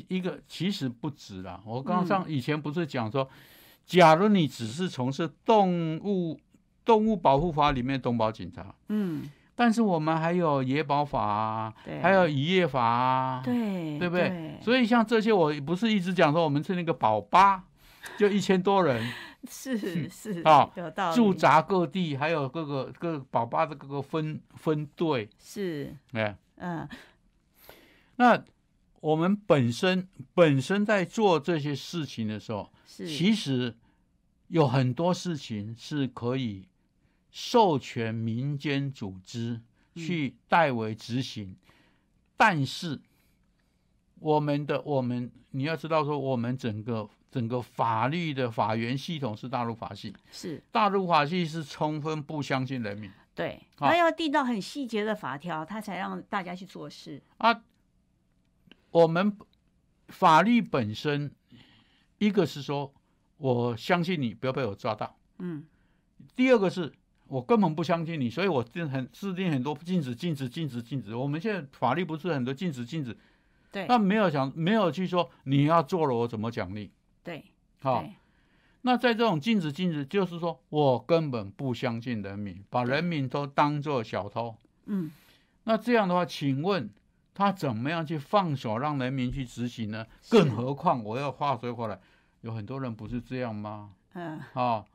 [0.07, 1.59] 一个，其实不止啦。
[1.65, 3.27] 我刚上以前不是讲说，
[3.85, 6.39] 假如你只是从事动物
[6.85, 14.59] 动物保护法里面动保警察，嗯，但是我们还有野保法啊，还有渔业法啊，对，对不对？
[14.61, 17.63] 所以像这些，我不是一直讲说我们是那个保八，
[18.17, 19.03] 就一千多人，
[19.49, 20.71] 是是啊，
[21.13, 26.87] 驻扎各地，还有各个各保八的各个分分队，是，哎，嗯，
[28.15, 28.43] 那
[28.99, 33.07] 我们本身本身在做这些事情的时候，是。
[33.07, 33.75] 其实
[34.47, 36.67] 有很多事情是可以。
[37.29, 39.61] 授权民间组织
[39.93, 41.55] 去代为执行，
[42.35, 42.99] 但是
[44.19, 50.61] 我们的我们你要知道说，我们整个整个法律的法源系统是大陆法系，是。
[50.71, 57.21] 大陆法系是充分不相信人民，对，他要定到很细节的法条，他才让大家去做事。
[57.37, 57.61] 啊。
[58.91, 59.37] 我们
[60.07, 61.31] 法律本身，
[62.17, 62.93] 一个是说
[63.37, 65.65] 我相信你不要被我抓到，嗯，
[66.35, 66.93] 第二个是。
[67.29, 71.13] 我根本不相信你，所以我定很制定很多禁止、禁止、禁止、禁止。
[71.13, 73.13] 我们现在法律不是很多禁止、禁止，
[73.69, 76.89] 对，那没有想没有去说你要做了我怎么奖励，
[77.27, 77.43] 对，
[77.81, 78.05] 好。
[78.83, 85.11] 那在这种禁止、禁止，就是说我根本不相信人民，把人民都当做小偷，嗯。
[85.65, 86.89] 那这样的话，请问
[87.33, 90.05] 他怎么样去放手让人民去执行呢？
[90.29, 91.99] 更何况我要话说回来，
[92.39, 93.91] 有很多人不是这样吗？
[94.13, 94.85] 嗯，啊，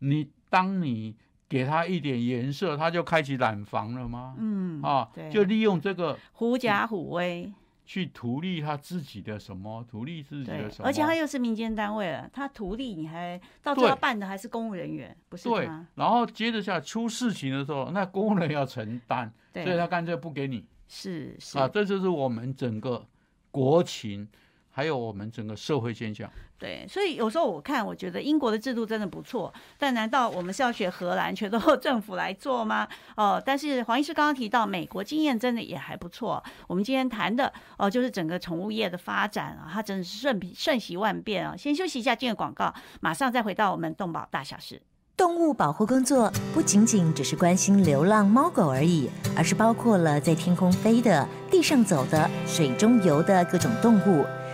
[0.00, 1.16] 你当你。
[1.50, 4.34] 给他一点颜色，他就开启染房了吗？
[4.36, 7.50] 嗯，啊，就利用这个狐假虎威
[7.88, 9.82] 去图利他自己的什么？
[9.90, 10.86] 图利自己的什么？
[10.86, 15.66] 而且他又是民间单位了，他图利你还到最后办的还是公务人员，不是对。
[15.94, 20.66] 然后接着下出事情的时候，那公务人要承担，所以他干脆不给你。
[20.86, 23.06] 是是啊，这就是我们整个
[23.50, 24.28] 国情。
[24.78, 32.86] 还有我们整个社会现象，对，所以有时候我看，我觉得英国的制度真的不错，但难道我们是要学荷兰，全都 政府来做吗？
[33.16, 36.40] 哦，但是黄医师刚刚提到美国经验真的也还不错。
[36.68, 41.56] 我们今天谈的哦，就是整个宠物业的发展啊，它真的是瞬瞬息万变啊。
[41.56, 44.80] 先休息一下，进个广告，马上再回到我们动保大小事。
[45.16, 54.24] 动物保护工作不仅仅只是关心流浪猫狗而已，而是包括了在天空飞的、地上走的、水中游的各种动物。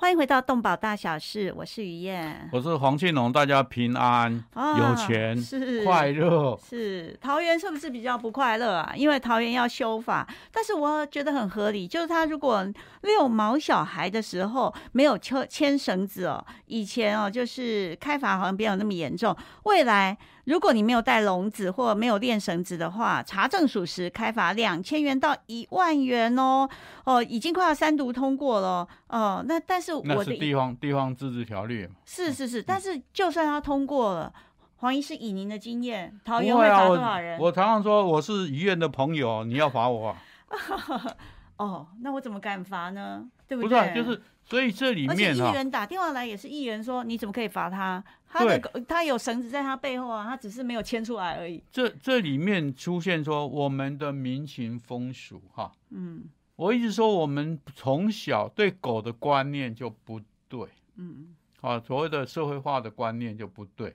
[0.00, 5.84] 欢迎回到动保大小事，我是于燕，我是黄庆龙，大家平安，有钱是。
[5.84, 6.56] 快乐。
[6.64, 8.92] 是桃园是不是比较不快乐啊？
[8.94, 12.64] 因为桃园要修法，但是我觉得很合理，就是他如果
[13.02, 20.16] 遛毛小孩的时候没有牵牵绳子哦，以前哦就是开罚好像没有那么严重，未来。
[20.44, 26.66] 如果你没有带笼子或没有链绳子的话，查证属实，开罚两千元到一万元哦。
[27.04, 28.88] 哦，已经快要三读通过了。
[29.08, 34.32] 哦，那但是我的地方地方自治条例是是是，但是就算他通过了，
[34.76, 37.38] 黄医师以您的经验，桃园会罚多少人？
[37.38, 40.16] 我常常说我是医院的朋友，你要罚我。
[41.58, 43.30] 哦，那我怎么敢罚呢？
[43.46, 43.94] 对不对？
[43.94, 44.20] 就是。
[44.44, 48.02] 所以这里面哈，议员打电话来也是议员说，你怎么可以罚他？
[48.26, 51.62] 他的他有绳子在他背后啊，他只是没有牵出来而已。
[51.70, 56.24] 这这里面出现说我们的民情风俗哈，嗯，
[56.56, 60.18] 我一直说我们从小对狗的观念就不
[60.48, 60.66] 对，
[60.96, 63.94] 嗯，啊，所谓的社会化的观念就不对。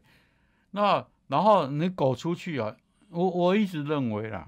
[0.69, 2.75] 那然后你狗出去啊，
[3.09, 4.47] 我我一直认为啦，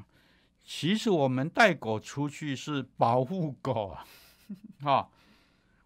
[0.65, 4.05] 其实我们带狗出去是保护狗啊，
[4.83, 5.07] 啊。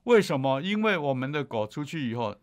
[0.06, 0.60] 为什么？
[0.62, 2.36] 因为我们的狗出去以后，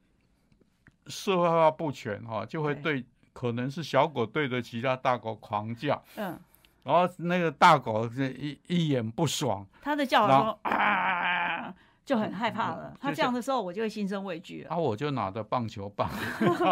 [1.07, 6.39] 社会化不全哈，就会对可能是小狗对着其他大狗狂叫，嗯，
[6.85, 11.75] 然后那个大狗是一一眼不爽，它的叫声啊，
[12.05, 12.97] 就很害怕了。
[13.01, 14.71] 它这样的时候，我就会心生畏惧了。
[14.71, 16.09] 啊，我就拿着棒球棒，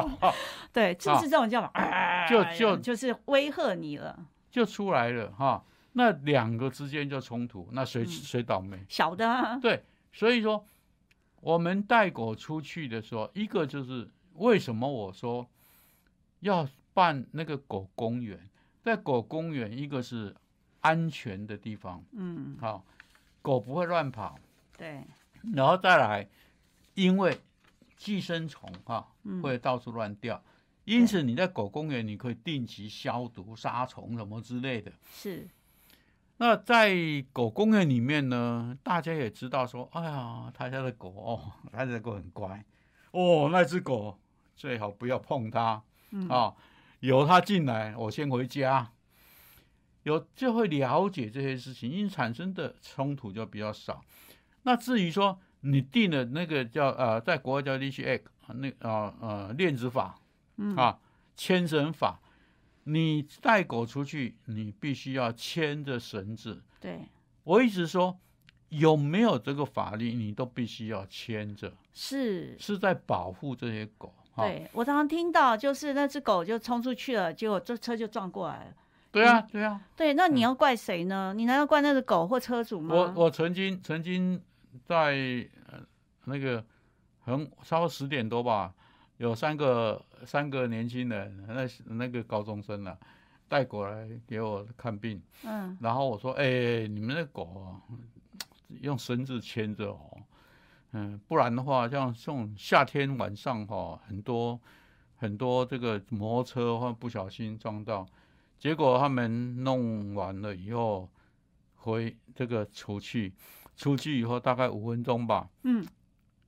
[0.72, 4.16] 对，就是这种叫法，就就就是威吓你了，
[4.54, 5.62] 就出来了哈。
[5.92, 8.78] 那两个之间就冲突，那谁谁倒霉？
[8.88, 10.64] 小的，对，所以说。
[11.40, 15.46] 我们带狗出去的时候，一个就是为什么我说
[16.40, 18.48] 要办那个狗公园？
[18.80, 20.34] 在狗公园，一个是
[20.80, 22.82] 安全的地方，嗯，好，
[23.42, 24.38] 狗不会乱跑，
[24.78, 25.04] 对，
[25.52, 26.26] 然后再来，
[26.94, 27.38] 因为
[27.98, 29.06] 寄生虫哈
[29.42, 30.42] 会到处乱掉，
[30.84, 34.92] 因此你在狗公园你可以定期消毒杀虫什么之类的。
[35.12, 35.48] 是，
[36.36, 36.94] 那在
[37.32, 42.64] 狗公园里面呢，大家也知道说，哎呀，他家的狗哦，他家的狗很乖
[43.12, 44.18] 哦，那只狗
[44.54, 45.82] 最好不要碰它
[46.28, 46.54] 啊。
[47.00, 48.90] 由它进来，我先回家，
[50.04, 54.02] 有就会了解这些事情，因产生的冲突就比较少。
[54.62, 60.18] 那至于说你定了那个叫呃，在国外叫 l e a s h Act 那啊呃链子法
[60.76, 60.98] 啊
[61.36, 62.20] 牵绳法，
[62.84, 66.62] 你带狗出去，你必须要牵着绳子。
[66.80, 67.08] 对，
[67.42, 68.18] 我一直说
[68.68, 74.12] 有没有这个法律，你都必须要牵着，是是在保护这些狗。
[74.36, 78.74] 对我常常听到，就是那只狗就冲出去了，结果这车就撞过来了。
[79.12, 79.80] 对啊，对啊。
[79.94, 81.32] 对，那你要怪谁呢？
[81.36, 82.94] 你难道怪那只狗或车主吗？
[82.96, 84.42] 我我曾经曾经
[84.84, 85.48] 在
[86.24, 86.64] 那个
[87.20, 88.74] 很差不多十点多吧，
[89.18, 92.96] 有三个三个年轻人，那那个高中生啊，
[93.48, 95.20] 带过来给我看病。
[95.44, 95.76] 嗯。
[95.80, 97.80] 然后我说：“哎，你们的狗
[98.80, 100.18] 用绳子牵着哦。”
[100.96, 104.60] 嗯，不然的话，像这种夏天晚上哈，很多
[105.16, 108.06] 很多这个摩托车或不小心撞到，
[108.60, 111.10] 结果他们弄完了以后
[111.74, 113.32] 回这个出去，
[113.76, 115.84] 出去以后大概五分钟吧，嗯，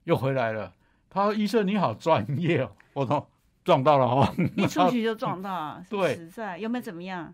[0.05, 0.73] 又回来了。
[1.09, 3.29] 他说：“医生你好专业哦。”我说
[3.67, 7.33] ：“撞到了哦，一出去就 撞到，对，实在有没有怎么样？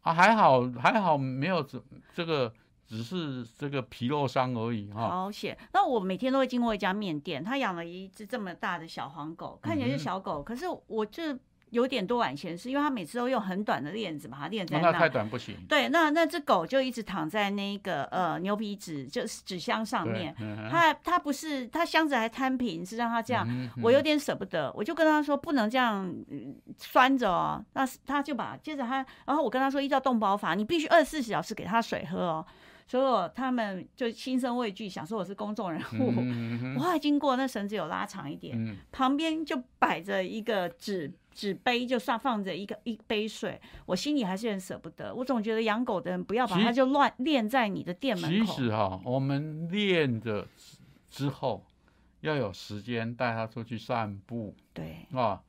[0.00, 1.78] 啊，还好还好，没有这
[2.14, 2.50] 这个。”
[2.88, 5.10] 只是这个皮肉伤而已哈。
[5.10, 5.54] 好险！
[5.74, 11.38] 那我每天都会经过一家面店，他养了一只这么大的小黄狗，看起来是小狗，可是我就
[11.70, 14.90] 有点多管闲事，因为他每次都用很短的链子把它链在那。
[14.90, 15.56] 那太短不行。
[15.68, 20.34] 对，那那只狗就一直躺在那个呃牛皮纸就是纸箱上面，
[20.70, 23.46] 它它不是它箱子还摊平，是让它这样，
[23.82, 26.12] 我有点舍不得，我就跟他说不能这样
[26.78, 27.64] 拴着哦。
[27.74, 32.46] 那他就把接着他，然后我跟他说依照动保法，你必须二十四小时给他水喝哦。
[32.88, 36.06] 所以他们就心生畏惧，想说我是公众人物。
[36.74, 43.60] 我后来经过那绳子有拉长一点，旁边就摆着一个纸纸杯，就算放着一个一杯水。
[43.84, 45.14] 我心里还是很舍不得。
[45.14, 48.54] 我总觉得养狗的人不要把它就乱练在你的店门口。
[48.54, 50.48] 其实哈，我们练着
[51.10, 51.62] 之后
[52.22, 54.54] 要有时间带它出去散步。
[54.72, 55.42] 对啊，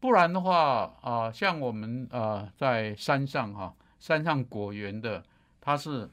[0.00, 5.22] 不然的话啊，像我们啊在山上哈，山上果园的，
[5.60, 6.10] 它是。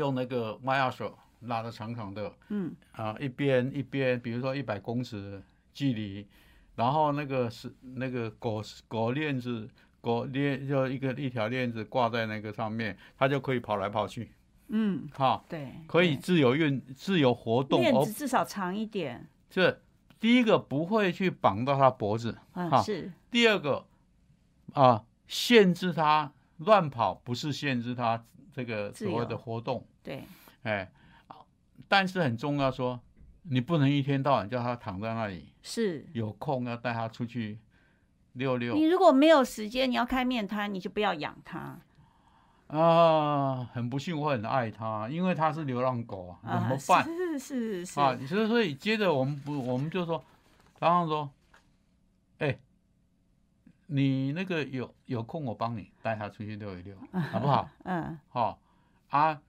[0.00, 2.74] 用那个挖牙手拉的长长的，嗯。
[2.92, 5.40] 啊，一边一边，比如说一百公尺
[5.72, 6.26] 距离，
[6.74, 9.68] 然后那个是那个狗狗链子，
[10.00, 14.30] 狗链就一个一条链子挂在那个上面，它就可以跑来跑去，
[14.68, 19.80] 嗯，哈，对，可以自由运自由活动，链子至少长一点，这
[20.18, 23.86] 第一个不会去绑到它脖子，啊是，第二个
[24.72, 28.24] 啊限制它乱跑，不是限制它。
[28.52, 30.24] 这个所谓的活动，对，
[30.62, 30.90] 哎，
[31.88, 33.00] 但是很重要，说
[33.42, 37.58] 你不能一天到晚叫他躺在那里，是有空要带他出去
[38.32, 38.74] 溜溜。
[38.74, 41.78] 你如果没有时间，你要开面摊，你就不要养它。
[42.68, 47.04] 啊，很不幸，我很爱它，因为它是流浪狗啊，怎么办？
[47.04, 50.24] 是是是啊，所以所以接着我们不，我们就说，
[50.78, 51.30] 然后说，
[52.38, 52.58] 哎。
[53.92, 56.96] 你那个有有空，我帮你带他出去溜一溜，
[57.32, 57.68] 好不好？
[57.82, 58.56] 嗯，好
[59.08, 59.42] 啊。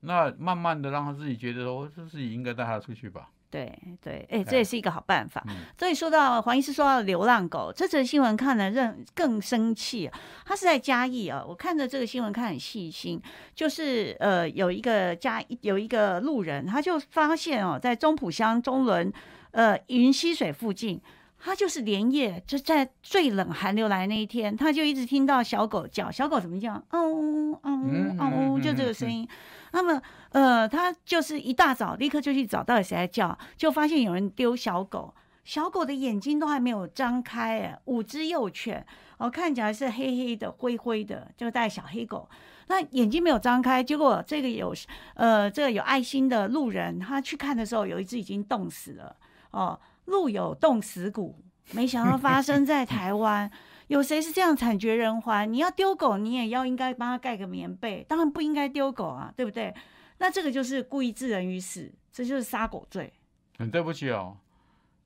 [0.00, 3.28] 那慢慢的让他自己觉得说，我是自己应该带他出去吧。
[3.50, 5.44] 对对，哎，这也是一个好办法。
[5.76, 10.08] 所以说到黄医师说到流浪狗，这则新闻看了更更生气。
[10.44, 13.20] 他是在嘉义啊，我看着这个新闻看很细心，
[13.52, 19.12] 就是呃有一个嘉有一个路人，他就发现哦，在中埔乡中仑
[19.50, 21.00] 呃云溪水附近。
[21.42, 26.74] 他就是连夜就在最冷寒流来那一天，他就一直听到小狗叫，小狗怎么叫？
[26.90, 29.26] 哦哦哦，就这个声音。
[29.72, 30.00] 那么，
[30.30, 35.14] 呃，他就是一大早立刻就去找到底谁在叫，就发现有人丢小狗，
[35.44, 38.86] 小狗的眼睛都还没有张开，哎，五只幼犬，
[39.18, 42.28] 哦，看起来是黑黑的、灰灰的，就带小黑狗，
[42.68, 44.74] 那眼睛没有张开，结果这个有，
[45.14, 49.16] 呃，这个有爱心的路人，他去看的时候，有一只已经冻死了，
[49.50, 49.78] 哦。
[50.06, 51.38] 路有冻死骨，
[51.72, 53.50] 没想到发生在台湾。
[53.88, 55.52] 有谁是这样惨绝人寰？
[55.52, 59.74] 你要丢狗，你也要应该帮他盖个棉被，当然不应该丢狗啊，对不对？
[60.18, 63.12] 那这个就是故意致人于死，这就是杀狗罪。
[63.58, 64.36] 很对不起哦，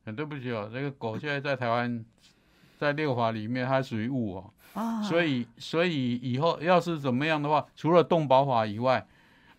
[0.04, 2.04] 很对不起哦，这个狗现在在台湾，
[2.78, 4.52] 在六法里面它属于物哦。
[4.74, 5.00] 啊。
[5.02, 9.06] 所以，所以以后要是怎么样的话，除了动保法以外，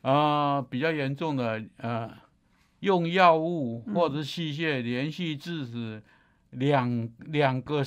[0.04, 2.12] 啊，比较严重的，呃，
[2.82, 6.04] 用药物或者是器械连续致死
[6.56, 7.84] 两两个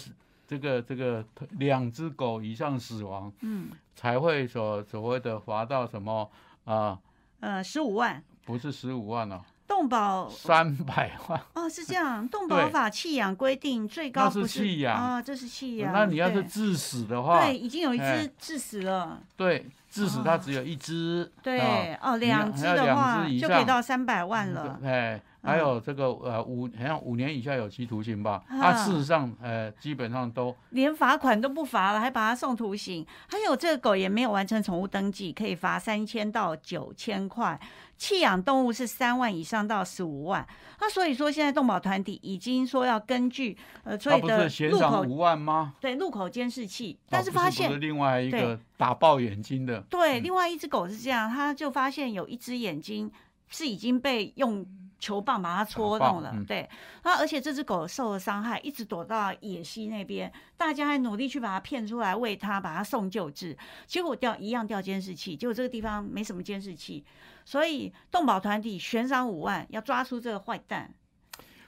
[0.46, 1.24] 这个这个
[1.58, 6.30] 两只狗以上死亡，嗯，才会所所谓的罚到什么
[6.64, 6.98] 啊？
[7.40, 8.22] 呃，十五万。
[8.44, 9.40] 不是十五万哦。
[9.66, 12.26] 动保三百万哦，是这样。
[12.26, 15.92] 动保法弃养规定最高不是弃养啊，这是弃养。
[15.92, 19.20] 那你要是致死的话，对，已经有一只致死了。
[19.36, 21.30] 对，致死它只有一只。
[21.42, 24.80] 对，哦，两只的话就可以到三百万了。
[24.82, 25.20] 哎。
[25.48, 33.06] 还有这个呃五好像五年以下有期徒刑吧，他事实上呃基本上都连罚款都不罚了，还把他送徒刑。
[33.28, 37.58] 还有这个狗也没有完成宠物登记，可以罚三千到九千块。
[37.96, 40.46] 弃养动物是三万以上到十五万。
[40.80, 45.74] 那所以说现在动保团体已经说要根据呃所有的路口五万吗？
[45.80, 49.80] 对，路口监视器，但是发现另外一个打爆眼睛的。
[49.90, 53.10] 对，另外一只狗是这样，他就发现有一只眼睛
[53.48, 54.64] 是已经被用。
[54.98, 56.68] 球棒把它戳动了，对，
[57.04, 67.04] 那而且这只狗受了伤害，一直躲到野溪那边，大家还努力去把它骗出来喂它，把它送救治，结果掉一样掉监视器，结果这个地方没什么监视器，
[67.44, 70.92] 所以动保团体悬赏五万要抓出这个坏蛋。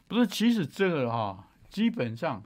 [0.09, 2.43] 不是，其实这个哈，基本上，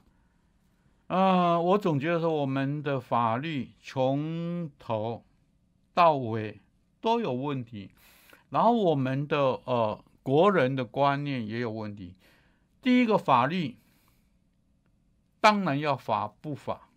[1.07, 5.25] 呃，我总觉得说我们的法律从头
[5.95, 6.61] 到尾
[7.01, 7.91] 都有问题，
[8.51, 9.99] 然后我们的呃。
[10.25, 12.17] 国人的观念也有问题。
[12.81, 13.77] 第一个法律
[15.39, 16.89] 当然要法不法，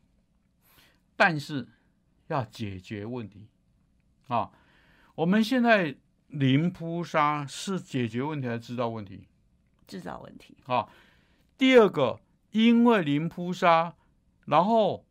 [1.17, 1.67] 但是
[2.27, 3.49] 要解决问题
[4.29, 4.49] 啊。
[5.15, 5.97] 我们现在
[6.27, 9.27] 零扑杀是解决问题还是制造问题？
[9.85, 10.87] 制造问题啊。
[11.57, 12.21] 第二个，
[12.51, 13.93] 因为零扑杀，
[14.45, 15.05] 然后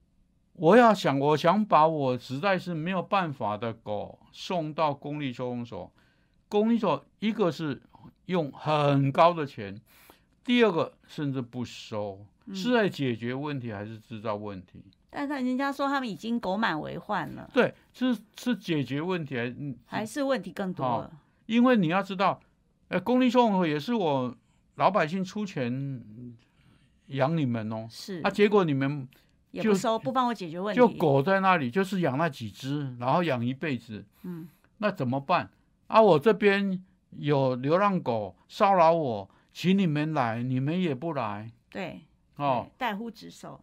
[0.54, 5.92] 我要想，我想把我实在是没有办法的狗送到公立收容所。
[6.48, 7.82] 公立所一个是。
[8.26, 9.80] 用很高的钱，
[10.44, 14.84] 第二个甚至不收，是在解决问题还是制造问题？
[15.10, 17.48] 但是人家说他们已经狗满为患了。
[17.54, 19.54] 对，是是解决问题还
[19.86, 21.10] 还是问题更多了？
[21.46, 22.40] 因为你要知道，
[22.88, 24.36] 呃，公立收容所也是我
[24.74, 26.14] 老百姓出钱
[27.06, 27.86] 养你们哦。
[27.88, 29.08] 是啊，结果你们
[29.52, 34.04] 也不收，不帮我解决问题，就狗在那里就是养那几只，然后养一辈子。
[34.22, 34.48] 嗯，
[34.78, 35.48] 那怎么办？
[35.86, 36.84] 啊，我这边。
[37.10, 41.50] 有流浪狗骚扰我，请你们来，你们也不来。
[41.70, 42.00] 对，
[42.36, 43.60] 哦，代呼职守。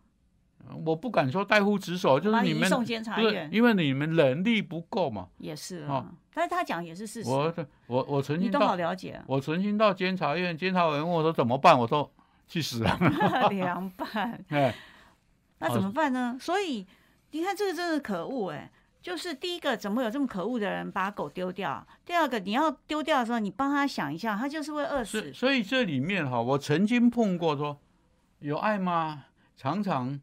[0.85, 5.27] 我不敢说代呼职守，就是你们送监察院，因为你们能力不够嘛。
[5.37, 7.29] 也是啊，但是他讲也是事实。
[7.29, 7.53] 我
[7.87, 9.21] 我我曾经你都好了解。
[9.27, 12.09] 我曾经到监察院，监察委员问我说怎么办，我说
[12.47, 12.97] 去死啊！
[13.51, 14.41] 凉拌。
[14.49, 14.73] 哎，
[15.59, 16.37] 那怎么办呢？
[16.39, 16.87] 所以
[17.31, 18.71] 你看这个真是可恶哎。
[19.03, 21.85] 就是第一个，怎么有这么可恶的人把狗丢掉？
[22.05, 25.33] 第二个，你要丢掉的时候，你帮他想一下，他就是会饿死。
[25.33, 27.77] 所以这里面哈，我曾经碰过说，
[28.39, 29.25] 有爱吗？
[29.57, 30.17] 常常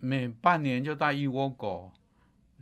[0.00, 1.92] 每半年就带一窝狗，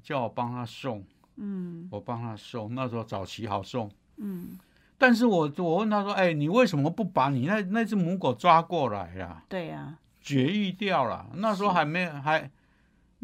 [0.03, 1.03] 叫我帮他送。
[1.37, 3.91] 嗯，我帮他送，那时候早期好送。
[4.19, 4.59] 嗯，
[4.99, 9.43] 但是我我问他说，哎，你为什么不把你那那只母狗抓过来呀？
[9.49, 11.31] 对呀，绝育掉了。
[11.37, 12.51] 那时候还没还。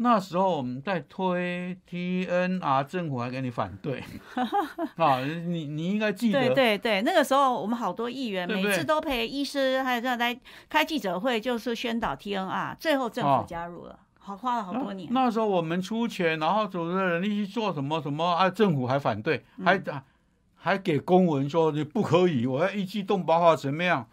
[0.03, 4.03] 那时候我们在推 T N R，政府还给你反对
[4.97, 5.19] 啊！
[5.23, 10.35] 你你应该记得，对对对，那个时候我们好多议员每次都陪医师还有这样来
[10.67, 15.07] 开记者会，就是宣导 T N R，最后政府加入了，好花了好多年。
[15.11, 19.79] 那时候我们出钱，然后组织人力去做什么什么啊，政府还反对，还
[20.55, 24.07] 还给公文说你不可以，我要一记动包法怎么样？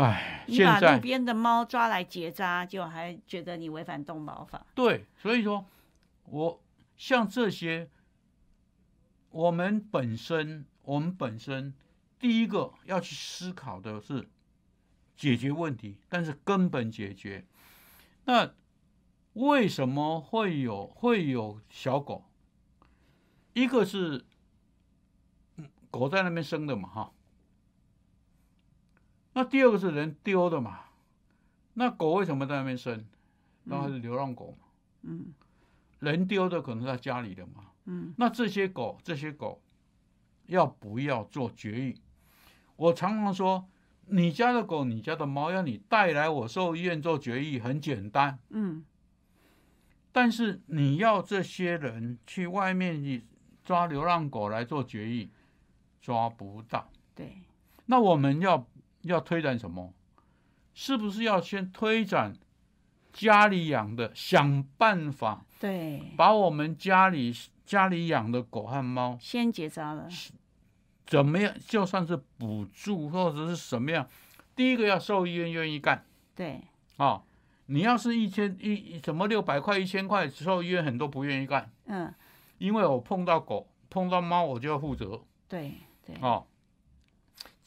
[0.00, 4.64] 哎，你把路边的猫抓来结扎，就还觉得你违反动保法？
[4.74, 5.66] 对，所以说，
[6.24, 6.62] 我
[6.96, 7.90] 像这些，
[9.28, 11.74] 我们本身，我们本身
[12.18, 14.26] 第一个要去思考的是
[15.16, 17.44] 解决问题，但是根本解决。
[18.24, 18.54] 那
[19.34, 22.24] 为什么会有会有小狗？
[23.52, 24.24] 一个是
[25.90, 27.12] 狗在那边生的嘛，哈。
[29.32, 30.80] 那第二个是人丢的嘛？
[31.74, 33.06] 那狗为什么在那边生？
[33.62, 34.66] 那还是流浪狗嘛？
[35.02, 35.32] 嗯，
[36.00, 37.66] 人丢的可能在家里的嘛？
[37.84, 39.62] 嗯，那这些狗，这些狗
[40.46, 41.96] 要不要做绝育？
[42.74, 43.68] 我常常说，
[44.06, 48.36] 你家的狗、你家的猫要你带来我兽医院做绝育，很简单。
[48.48, 48.84] 嗯，
[50.10, 53.24] 但是你要这些人去外面去
[53.62, 55.30] 抓流浪狗来做绝育，
[56.02, 56.90] 抓不到。
[57.14, 57.42] 对，
[57.86, 58.66] 那我们要。
[59.02, 59.92] 要推展什么？
[60.72, 62.32] 是不是要先推展
[63.12, 67.34] 家里养的，想办法对，把我们家里
[67.66, 70.08] 家里养的狗和猫先结扎了，
[71.06, 74.08] 怎么样，就算是补助或者是什么样，
[74.54, 76.04] 第一个要兽医院愿意干。
[76.36, 76.62] 对，
[76.96, 77.20] 啊、
[77.66, 82.14] 你要是一千一什么六百块、一千块，兽医院很多不愿意干，嗯，
[82.58, 85.20] 因为我碰到狗、碰到猫，我就要负责。
[85.48, 85.72] 对
[86.06, 86.46] 对，哦。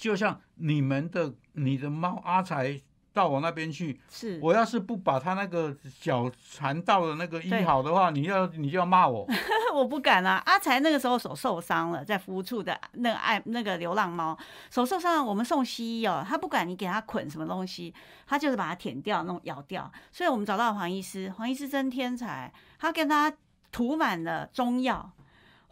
[0.03, 2.77] 就像你们的你的猫阿才
[3.13, 9.25] 到我那边去，是，我要是不把他那个脚缠到的那个医好的话，你要你就要骂我。
[9.73, 10.43] 我不敢啊！
[10.45, 14.37] 阿才那个时候手受伤了，在服务处的那个爱那个流浪猫
[14.69, 17.93] 手受伤了，我们送西医哦，他不管你给他捆什么东西，
[18.27, 19.89] 他就是把它舔掉、弄咬掉。
[20.11, 23.31] 所以我们找到黄医师，黄医师真天才，他跟他
[23.71, 25.11] 涂满了中药，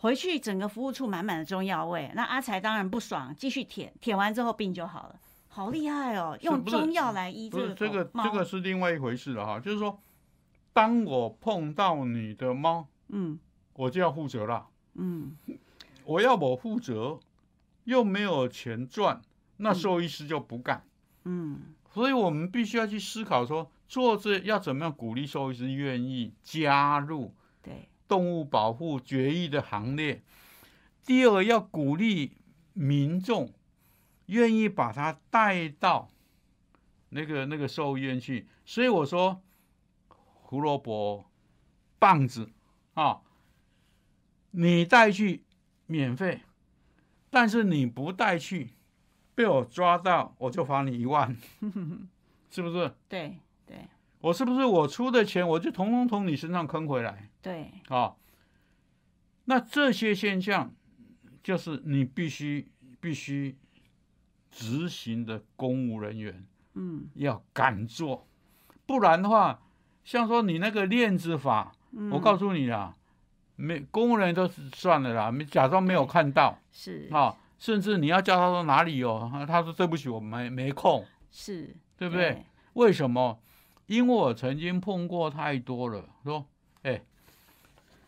[0.02, 2.12] 回去整个服务处满满的中药味。
[2.16, 6.36] 那阿才当然不爽，继续舔，舔完之后病就好了，好厉害哦！
[6.42, 10.00] 用中药来医不是这个这个这个是另外一回事了哈，就是说，
[10.74, 13.40] 当我碰到你的猫，嗯
[13.74, 14.68] 我就要负责了。
[14.96, 15.38] 嗯，
[16.04, 17.20] 我要我负责，
[17.84, 19.22] 又没有钱赚，
[19.58, 20.84] 那兽医师就不干。
[21.26, 21.60] 嗯，
[21.94, 27.32] 所以我们必须要去思考说，做这要怎么样鼓励兽医师愿意加入对，
[28.12, 30.22] 动物保护决议的行列。
[31.06, 32.34] 第二个要鼓励
[32.74, 33.54] 民众
[34.26, 36.10] 愿意把它带到
[37.08, 38.50] 那个那个兽医院去。
[38.66, 39.42] 所以我说，
[40.10, 41.24] 胡萝卜、
[42.00, 42.50] 棒子
[42.96, 43.22] 啊，
[44.52, 45.46] 你带去
[45.86, 46.42] 免费，
[47.30, 48.72] 但是你不带去，
[49.34, 51.34] 被我抓到，我就罚你一万，
[52.52, 52.94] 是不是？
[53.08, 53.78] 对对
[54.22, 57.30] 我是不是我出的钱，我就统统从你身上坑回来？
[57.42, 58.14] 对，啊，
[59.46, 60.72] 那这些现象
[61.44, 62.68] 就是你必须
[63.00, 63.58] 必须
[64.52, 66.46] 执行的公务人员
[66.76, 68.28] 嗯要敢做，
[68.86, 69.60] 不然的话，
[70.04, 71.74] 像说你那个链子法，
[72.12, 72.96] 我告诉你啦，
[73.56, 82.46] 没公务人员都是算了啦，没假装没有看到是啊，甚至你要叫他说哪里有，啊他说对不起，我没没空，是，对不对？？
[82.74, 83.40] 为什么？
[83.92, 86.46] 因为我曾经碰过太多了，说，
[86.84, 87.02] 哎，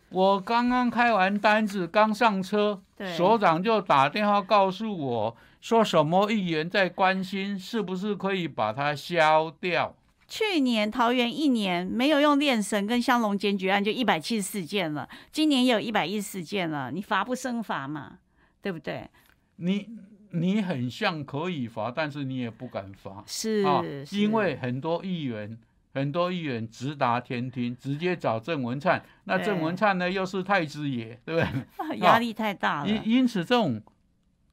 [0.08, 2.80] 我刚刚开完单子，刚上车，
[3.14, 9.94] 所长就打电话告诉我说，什么议员在关心，是不是可以把它消掉？
[10.26, 18.20] 去年桃园一年没有用炼神跟香龙检举案就一百七十四件了，今年也有一百一十四件了，你罚不胜罚嘛，
[18.62, 19.06] 对不对？
[19.56, 19.86] 你
[20.30, 25.58] 你很像可以罚，但是你也不敢罚是，啊，是因为很多议员。
[25.94, 29.02] 很多议员直达天庭，直接找郑文灿。
[29.24, 31.40] 那郑文灿呢，又是太子爷，对不
[31.88, 31.98] 对？
[32.04, 32.88] 压力太大了。
[32.90, 33.80] 因因此，这种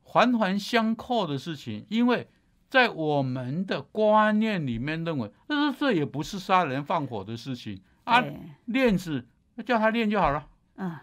[0.03, 2.29] 环环相扣的事情，因为
[2.69, 9.25] 在我们的观念里面认为，这这也不是杀人放火的事情啊，对链子
[9.65, 10.47] 叫他练就好了。
[10.75, 10.95] 嗯，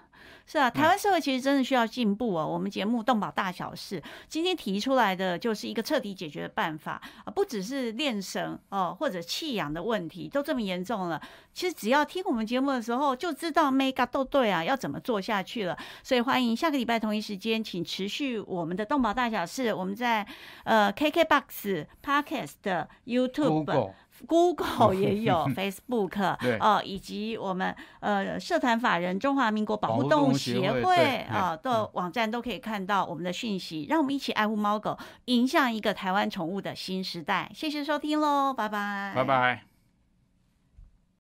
[0.51, 2.46] 是啊，台湾社会其实真的需要进步哦。
[2.46, 11.20] 我们节目《动保大小事》今天提出来的就是一个彻底解决的办法啊，不只是练绳哦，或者弃养的问题都这么严重了。
[11.53, 15.76] 其实只要听我们节目的时候，就知道 mega 都对啊，要怎么做下去了。
[16.03, 19.74] 所以欢迎下个礼拜同一时间，请持续我们的动保大小事。
[19.74, 20.26] 我们在
[20.64, 23.92] 呃 KKBox、Podcast、YouTube。
[24.26, 30.96] Google 也有， Facebook 对哦，以及我们呃社团法人中华民国保护动物协协会
[31.30, 34.96] 啊嗯的网站都可以看到我们的讯息，让我们一起爱护猫狗，
[35.26, 37.50] 迎向一个台湾宠物的新时代。
[37.54, 39.67] 谢谢收听喽，拜拜，拜拜。